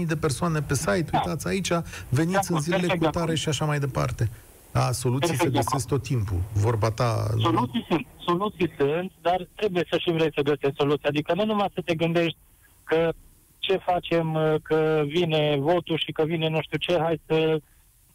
[0.00, 1.18] 10.000 de persoane pe site, Da.
[1.18, 1.68] uitați aici,
[2.08, 3.38] veniți De în acord, zilele perfect cu de tare acord.
[3.38, 4.30] și așa mai departe.
[4.72, 6.36] Da, soluții Perfect se de găsesc tot timpul.
[6.52, 7.26] Vorba ta...
[7.34, 11.08] nu- Soluții sunt, soluții sunt, dar trebuie să și vrei să găsești soluții.
[11.08, 12.36] Adică nu numai să te gândești
[12.84, 13.12] că
[13.58, 17.60] ce facem, uh, că vine votul și că vine nu știu ce, hai să...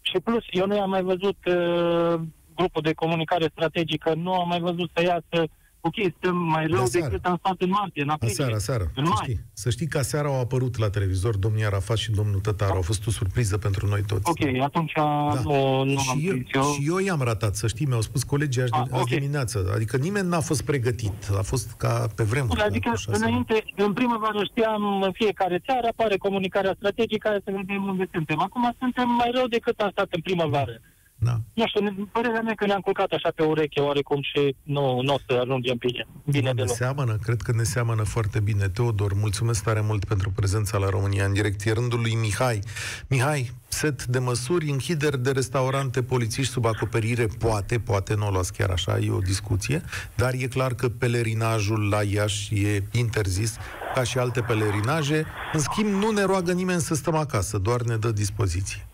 [0.02, 2.20] Și plus, eu nu am mai văzut uh,
[2.60, 5.40] grupul de comunicare strategică, nu am mai văzut să iasă,
[5.82, 7.06] ok, stăm mai rău De aseară.
[7.10, 8.34] decât am stat în martie, în aprilie.
[8.34, 8.84] Aseară, aseară.
[8.96, 9.20] În Să mai.
[9.24, 12.74] știi, să știi că aseară au apărut la televizor domnii Arafat și domnul Tătaru.
[12.74, 14.30] Au fost o surpriză pentru noi toți.
[14.32, 16.64] Ok, atunci nu, nu am și, eu, prins eu.
[16.74, 19.08] și eu i-am ratat, să știi, mi-au spus colegii azi, Ah, azi ok.
[19.20, 19.72] dimineață.
[19.76, 21.18] Adică nimeni n-a fost pregătit.
[21.38, 22.62] A fost ca pe vremuri.
[22.62, 23.24] Adică, cu șase ani.
[23.24, 28.40] înainte, în primăvară știam în fiecare țară, apare comunicarea strategică, hai să vedem unde suntem.
[28.40, 30.76] Acum suntem mai rău decât am stat în primăvară.
[31.22, 31.40] Da.
[31.54, 35.14] Nu știu, ne- părerea mea că ne-am culcat așa pe ureche oarecum și nu, nu
[35.14, 36.76] o să ajungem bine, bine ne deloc.
[36.76, 38.70] seamănă, cred că ne seamănă foarte bine.
[38.70, 41.66] Teodor, mulțumesc tare mult pentru prezența la România în direct.
[41.66, 42.60] E rândul lui Mihai.
[43.08, 48.54] Mihai, set de măsuri, închideri de restaurante, polițiști sub acoperire, poate, poate nu o luați
[48.54, 49.82] chiar așa, e o discuție,
[50.16, 53.58] dar e clar că pelerinajul la Iași e interzis,
[53.96, 55.26] ca și alte pelerinaje.
[55.54, 58.86] În schimb, nu ne roagă nimeni să stăm acasă, doar ne dă dispoziție.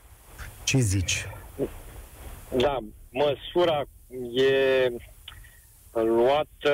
[0.63, 1.25] Ce zici?
[2.57, 2.77] Da,
[3.09, 3.83] măsura
[4.33, 4.89] e
[5.91, 6.73] luată...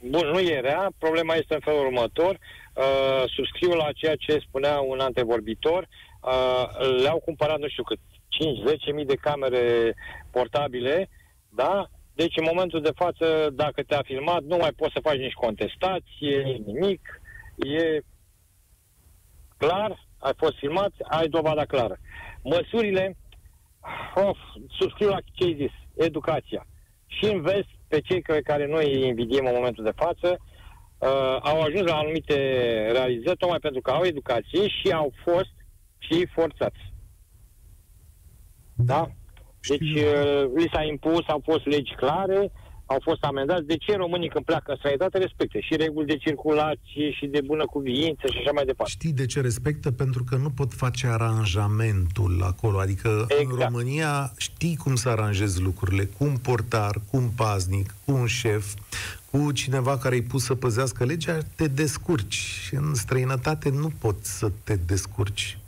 [0.00, 2.38] Bun, nu e rea, problema este în felul următor.
[2.74, 5.88] Uh, subscriu la ceea ce spunea un antevorbitor.
[6.22, 7.98] Uh, le-au cumpărat, nu știu cât,
[8.90, 9.94] 5-10 mii de camere
[10.30, 11.08] portabile,
[11.48, 11.86] da?
[12.14, 16.62] Deci, în momentul de față, dacă te-a filmat, nu mai poți să faci nici contestație,
[16.66, 17.20] nimic.
[17.56, 18.00] E
[19.56, 21.98] clar, ai fost filmat, ai dovada clară.
[22.42, 23.16] Măsurile
[24.14, 24.38] of,
[24.78, 26.66] subscriu la ce ai zis, educația.
[27.06, 30.38] Și în vest, pe cei care, care noi îi invidiem în momentul de față,
[30.98, 32.34] uh, au ajuns la anumite
[32.92, 35.54] realizări tocmai pentru că au educație și au fost
[35.98, 36.92] și forțați.
[38.76, 39.10] Da?
[39.68, 42.52] Deci uh, li s-a impus, au fost legi clare,
[42.86, 43.66] au fost amendați.
[43.66, 47.64] De ce românii când pleacă în străinătate respectă și reguli de circulație și de bună
[47.66, 48.92] cuviință și așa mai departe?
[48.92, 49.92] Știi de ce respectă?
[49.92, 52.78] Pentru că nu pot face aranjamentul acolo.
[52.78, 53.50] Adică exact.
[53.50, 58.26] în România știi cum să aranjezi lucrurile, cu un portar, cu un paznic, cu un
[58.26, 58.74] șef,
[59.30, 62.70] cu cineva care îi pus să păzească legea, te descurci.
[62.72, 65.58] În străinătate nu poți să te descurci.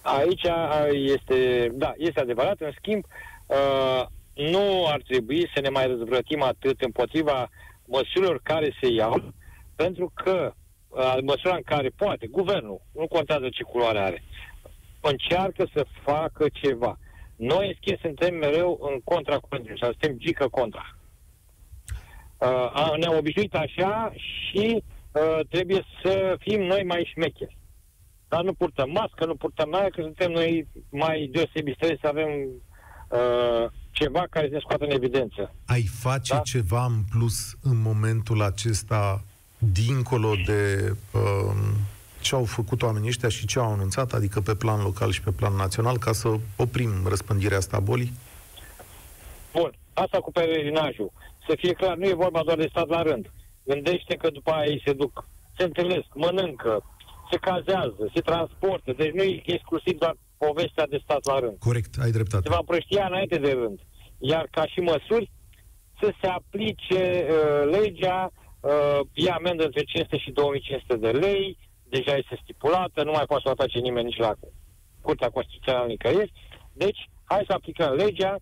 [0.00, 0.46] Aici
[0.90, 2.60] este, da, este adevărat.
[2.60, 3.04] În schimb,
[3.46, 7.50] uh, nu ar trebui să ne mai răzvrătim atât împotriva
[7.84, 9.32] măsurilor care se iau,
[9.76, 10.52] pentru că
[10.88, 14.22] uh, măsura în care poate, guvernul, nu contează ce culoare are,
[15.00, 16.98] încearcă să facă ceva.
[17.36, 20.96] Noi, în schimb, suntem mereu în contra curentului, sau suntem gică contra.
[22.38, 24.82] Uh, ne-am obișnuit așa și
[25.12, 27.56] uh, trebuie să fim noi mai șmecheri.
[28.28, 31.78] Dar nu purtăm mască, nu purtăm aia, că suntem noi mai deosebiți.
[31.78, 32.30] Trebuie să avem
[33.08, 35.54] uh, ceva care să ne scoată în evidență.
[35.66, 36.38] Ai face da?
[36.38, 39.22] ceva în plus în momentul acesta,
[39.58, 41.56] dincolo de uh,
[42.20, 45.30] ce au făcut oamenii ăștia și ce au anunțat, adică pe plan local și pe
[45.30, 48.12] plan național, ca să oprim răspândirea asta a bolii?
[49.52, 51.10] Bun, asta cu pelerinajul.
[51.48, 53.30] Să fie clar, nu e vorba doar de stat la rând.
[53.64, 55.26] Gândește că după aia ei se duc,
[55.56, 56.82] se întâlnesc, mănâncă,
[57.30, 58.92] se cazează, se transportă.
[58.92, 60.16] Deci nu e exclusiv doar
[60.46, 61.58] povestea de stat la rând.
[61.58, 62.48] Corect, ai dreptate.
[62.48, 63.78] Se va prăștia înainte de rând.
[64.18, 65.30] Iar ca și măsuri,
[66.00, 68.30] să se aplice uh, legea,
[68.60, 73.42] uh, e amendă între 500 și 2500 de lei, deja este stipulată, nu mai poate
[73.42, 74.32] să o atace nimeni nici la
[75.00, 76.32] Curtea Constituțională nicăieri.
[76.72, 78.36] Deci, hai să aplicăm legea,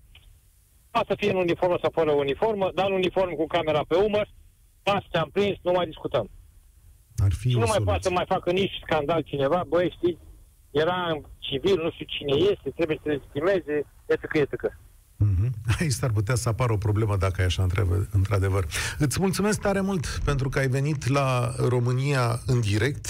[0.90, 4.28] poate să fie în uniformă sau fără uniformă, dar în uniformă cu camera pe umăr,
[4.82, 6.30] pas te-am prins, nu mai discutăm.
[7.16, 10.20] Ar fi și nu mai poate să mai facă nici scandal cineva, băi, știți,
[10.72, 14.34] era civil, nu știu cine este, trebuie să se exprimeze, etc.
[14.34, 14.52] etc.
[15.24, 15.78] Mm-hmm.
[15.78, 17.66] Aici s-ar putea să apară o problemă dacă e așa
[18.10, 18.66] într-adevăr.
[18.98, 23.08] Îți mulțumesc tare mult pentru că ai venit la România în direct.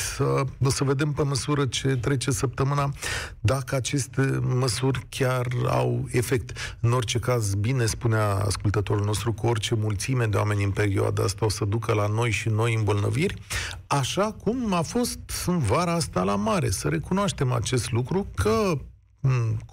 [0.64, 2.92] O să vedem pe măsură ce trece săptămâna
[3.40, 6.76] dacă aceste măsuri chiar au efect.
[6.80, 11.44] În orice caz, bine spunea ascultătorul nostru, cu orice mulțime de oameni în perioada asta
[11.44, 13.42] o să ducă la noi și noi îmbolnăviri,
[13.86, 16.70] așa cum a fost în vara asta la mare.
[16.70, 18.78] Să recunoaștem acest lucru că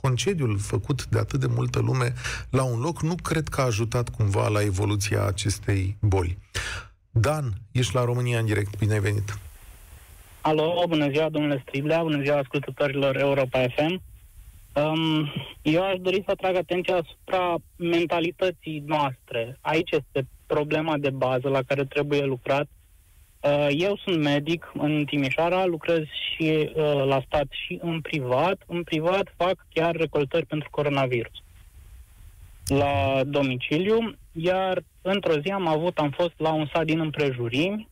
[0.02, 2.14] concediul făcut de atât de multă lume
[2.50, 6.38] la un loc nu cred că a ajutat cumva la evoluția acestei boli.
[7.12, 8.78] Dan, ești la România în direct.
[8.78, 9.38] Bine ai venit!
[10.42, 14.02] Alo, bună ziua, domnule Striblea, bună ziua ascultătorilor Europa FM.
[14.74, 15.32] Um,
[15.62, 19.58] eu aș dori să atrag atenția asupra mentalității noastre.
[19.62, 22.79] Aici este problema de bază la care trebuie lucrat Uh,
[23.70, 28.62] eu sunt medic în Timișoara, lucrez și uh, la stat și în privat.
[28.68, 31.34] În privat fac chiar recoltări pentru coronavirus
[32.70, 37.90] la domiciliu, iar într-o zi am avut, am fost la un sat din împrejurimi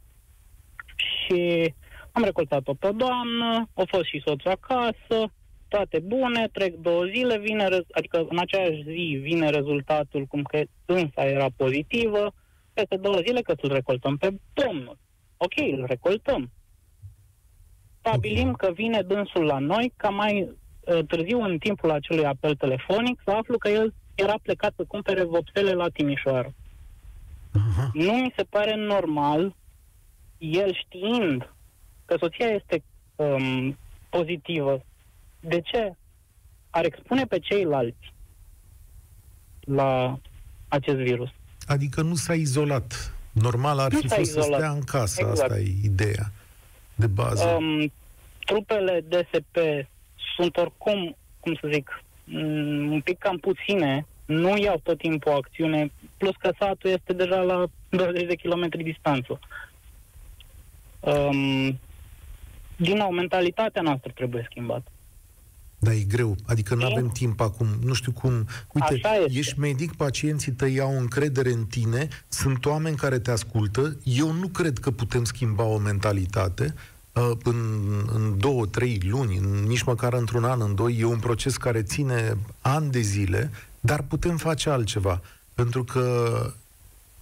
[0.96, 1.74] și
[2.12, 5.32] am recoltat-o pe doamnă, a fost și soțul acasă,
[5.68, 11.26] toate bune, trec două zile, vine, adică în aceeași zi vine rezultatul cum că însa
[11.26, 12.34] era pozitivă,
[12.74, 14.98] peste două zile că îl recoltăm pe domnul
[15.38, 16.52] ok, îl recoltăm.
[18.00, 23.22] Stabilim că vine dânsul la noi, ca mai uh, târziu în timpul acelui apel telefonic
[23.26, 26.50] să aflu că el era plecat să cumpere vopsele la Timișoara.
[26.50, 27.92] Uh-huh.
[27.94, 29.56] Nu mi se pare normal,
[30.38, 31.54] el știind
[32.06, 32.84] că soția este
[33.16, 33.78] um,
[34.10, 34.84] pozitivă,
[35.40, 35.96] de ce
[36.70, 38.14] ar expune pe ceilalți
[39.60, 40.20] la
[40.68, 41.30] acest virus?
[41.66, 43.17] Adică nu s-a izolat.
[43.42, 44.48] Normal ar nu fi fost izolat.
[44.48, 45.42] să stea în casă, exact.
[45.42, 46.32] asta e ideea
[46.96, 47.46] de bază.
[47.48, 47.92] Um,
[48.46, 49.58] trupele DSP
[50.36, 55.36] sunt oricum, cum să zic, mm, un pic cam puține, nu iau tot timpul o
[55.36, 59.40] acțiune, plus că satul este deja la 20 de kilometri distanță.
[61.00, 61.80] Um,
[62.76, 64.92] din nou, mentalitatea noastră trebuie schimbată.
[65.80, 66.36] Da, e greu.
[66.46, 67.68] Adică nu avem timp acum.
[67.84, 68.48] Nu știu cum.
[68.74, 73.98] Uite, ești medic, pacienții tăi au încredere în tine, sunt oameni care te ascultă.
[74.04, 76.74] Eu nu cred că putem schimba o mentalitate
[77.14, 80.98] uh, în, în două, trei luni, în, nici măcar într-un an, în doi.
[81.00, 85.22] E un proces care ține ani de zile, dar putem face altceva.
[85.54, 86.54] Pentru că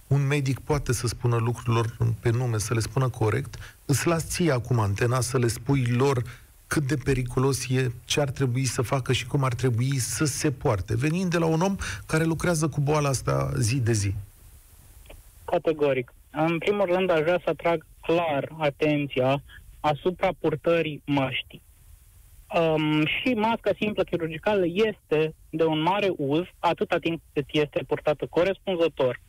[0.06, 3.54] un medic poate să spună lucrurilor pe nume, să le spună corect.
[3.84, 6.22] Îți las ție acum antena să le spui lor
[6.66, 10.52] cât de periculos e, ce ar trebui să facă și cum ar trebui să se
[10.52, 14.14] poarte, venind de la un om care lucrează cu boala asta zi de zi?
[15.44, 16.12] Categoric.
[16.30, 19.42] În primul rând, aș vrea să atrag clar atenția
[19.80, 21.62] asupra purtării măștii.
[22.54, 28.26] Um, și masca simplă chirurgicală este de un mare uz atâta timp cât este purtată
[28.30, 29.20] corespunzător.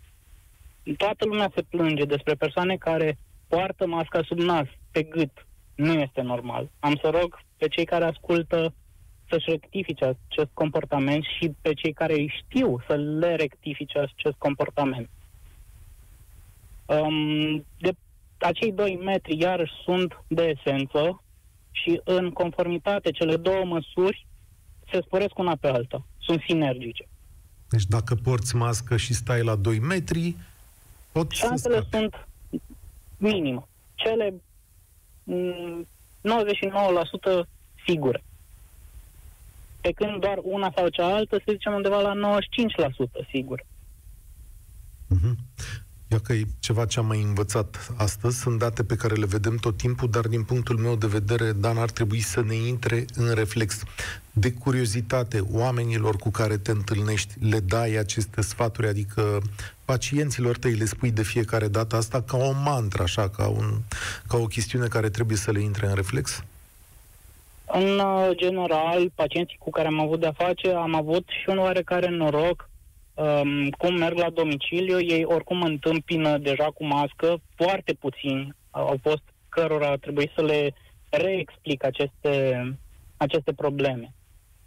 [0.97, 3.17] Toată lumea se plânge despre persoane care
[3.47, 5.46] poartă masca sub nas, pe gât.
[5.77, 6.69] Nu este normal.
[6.79, 8.73] Am să rog pe cei care ascultă
[9.29, 15.09] să-și rectifice acest comportament și pe cei care știu să le rectifice acest comportament.
[16.85, 17.91] Um, de
[18.37, 21.23] acei 2 metri iarăși sunt de esență
[21.71, 24.27] și în conformitate cele două măsuri
[24.91, 26.05] se sporesc una pe alta.
[26.17, 27.07] Sunt sinergice.
[27.69, 30.35] Deci dacă porți mască și stai la 2 metri,
[31.11, 31.97] pot Șansele să scape.
[31.97, 32.27] sunt
[33.17, 33.67] minime.
[33.95, 34.41] Cele mm,
[35.27, 37.47] 99%
[37.85, 38.23] sigure.
[39.81, 43.65] Pe când doar una sau cealaltă, să zicem undeva la 95% sigur.
[45.07, 45.37] Mhm.
[46.11, 49.55] Ia că e ceva ce am mai învățat astăzi, sunt date pe care le vedem
[49.55, 53.33] tot timpul, dar din punctul meu de vedere, Dan, ar trebui să ne intre în
[53.33, 53.83] reflex.
[54.31, 59.41] De curiozitate, oamenilor cu care te întâlnești, le dai aceste sfaturi, adică
[59.85, 63.81] pacienților tăi le spui de fiecare dată asta ca o mantră, așa, ca, un,
[64.27, 66.43] ca o chestiune care trebuie să le intre în reflex?
[67.65, 72.09] În uh, general, pacienții cu care am avut de-a face, am avut și un oarecare
[72.09, 72.69] noroc
[73.17, 79.23] um, cum merg la domiciliu, ei oricum întâmpină deja cu mască, foarte puțini au fost
[79.49, 80.73] cărora a trebuit să le
[81.09, 82.33] reexplic aceste,
[83.17, 84.13] aceste probleme,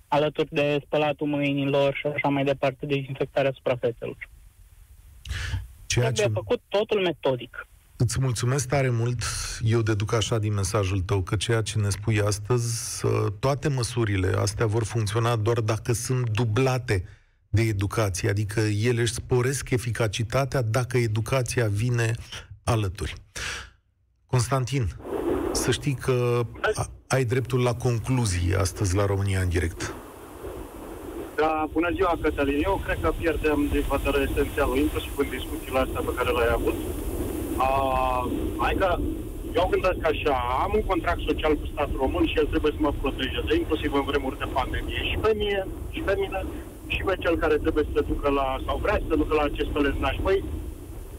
[0.08, 4.28] alături de spălatul mâinilor și așa mai departe, dezinfectarea suprafețelor.
[5.86, 6.32] Ceea Trebuie ce...
[6.32, 7.66] făcut totul metodic.
[7.96, 9.22] Îți mulțumesc tare mult,
[9.62, 14.32] eu deduc așa din mesajul tău, că ceea ce ne spui astăzi, uh, toate măsurile
[14.38, 17.04] astea vor funcționa doar dacă sunt dublate
[17.52, 22.14] de educație, adică ele își sporesc eficacitatea dacă educația vine
[22.64, 23.14] alături.
[24.26, 24.84] Constantin,
[25.52, 26.40] să știi că
[26.74, 29.94] a- ai dreptul la concluzii astăzi la România în direct.
[31.36, 32.60] Da, bună ziua, Cătălin.
[32.64, 36.76] Eu cred că pierdem din vedere esențialul, inclusiv în discuțiile astea pe care le-ai avut.
[37.66, 38.22] Uh,
[38.66, 38.88] adică,
[39.58, 40.34] eu gândesc așa,
[40.64, 44.04] am un contract social cu statul român și el trebuie să mă protejeze, inclusiv în
[44.10, 45.60] vremuri de pandemie, și pe mie,
[45.94, 46.40] și pe mine,
[46.94, 49.44] și pe cel care trebuie să se ducă la, sau vrea să se ducă la
[49.50, 50.16] acest peleznaș.
[50.26, 50.38] Păi,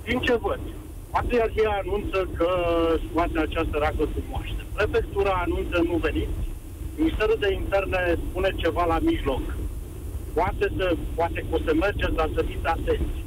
[0.07, 0.59] din ce văd?
[1.15, 2.49] Patriarhia anunță că
[3.05, 4.61] situația aceasta racă cunoaște.
[4.77, 6.39] Prefectura anunță nu veniți.
[7.01, 9.43] Ministerul de Interne spune ceva la mijloc.
[10.33, 10.85] Poate să,
[11.19, 13.17] poate că o să mergeți, dar să fiți atenți.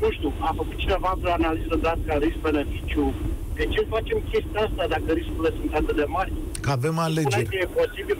[0.00, 3.12] Nu știu, a făcut cineva vreo analiză dat ca risc-beneficiu.
[3.54, 6.32] De ce facem chestia asta dacă riscurile sunt atât de mari?
[6.60, 7.44] Că avem Spune alegeri.
[7.48, 8.18] că e posibil.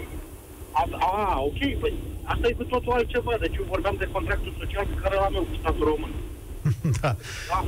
[0.81, 1.93] A, a, ok, păi
[2.33, 3.35] asta e cu totul altceva.
[3.45, 6.13] Deci eu vorbeam de contractul social pe care l-am eu cu statul român.
[7.01, 7.11] da.
[7.51, 7.59] Da?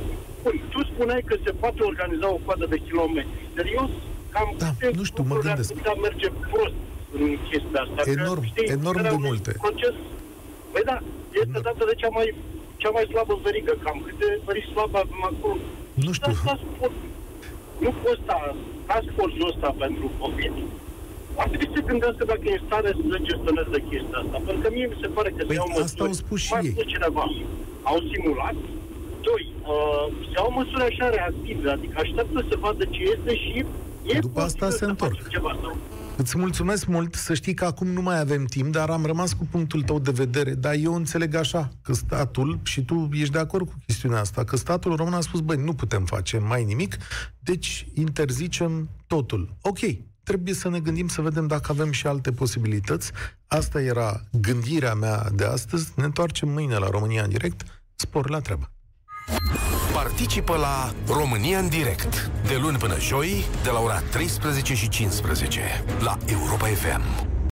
[0.43, 3.37] Bun, tu spuneai că se poate organiza o coadă de kilometri.
[3.55, 3.89] Serios?
[4.33, 5.73] Cam Da, câte nu știu, mă lucruri ar gândesc.
[5.79, 6.77] putea merge prost
[7.17, 8.01] în chestia asta.
[8.05, 9.51] Că, Enorm, știi, enorm era de un multe.
[9.65, 9.95] Proces.
[10.71, 10.97] Păi da,
[11.41, 12.27] este dată de cea mai,
[12.81, 13.73] cea mai slabă verigă.
[13.83, 15.57] Cam câte verici slabe avem acolo.
[16.05, 16.31] Nu știu.
[16.31, 16.97] Asta sport.
[17.83, 18.37] Nu cu ăsta,
[18.87, 20.53] task force-ul ăsta pentru COVID.
[21.41, 24.37] Ar trebui să gândească dacă e în stare să gestioneze chestia asta.
[24.45, 26.09] Pentru că mie mi se pare că Păi se iau asta măsuri.
[26.11, 26.71] au spus și Mai ei.
[26.75, 27.23] spus cineva.
[27.91, 28.55] Au simulat.
[29.27, 33.55] Doi, uh, se iau măsuri așa reactive, adică așteaptă să vadă ce este și
[34.13, 35.11] e După asta posibil se să întorc.
[35.15, 35.73] facem Ceva sau
[36.17, 39.47] Îți mulțumesc mult, să știi că acum nu mai avem timp, dar am rămas cu
[39.51, 43.67] punctul tău de vedere, dar eu înțeleg așa, că statul, și tu ești de acord
[43.67, 46.97] cu chestiunea asta, că statul român a spus, băi, nu putem face mai nimic,
[47.39, 49.49] deci interzicem totul.
[49.61, 49.79] Ok,
[50.25, 53.11] trebuie să ne gândim să vedem dacă avem și alte posibilități.
[53.47, 55.91] Asta era gândirea mea de astăzi.
[55.95, 57.61] Ne întoarcem mâine la România în direct.
[57.95, 58.69] Spor la treabă!
[59.93, 65.61] Participă la România în direct de luni până joi de la ora 13 și 15
[65.99, 67.35] la Europa FM.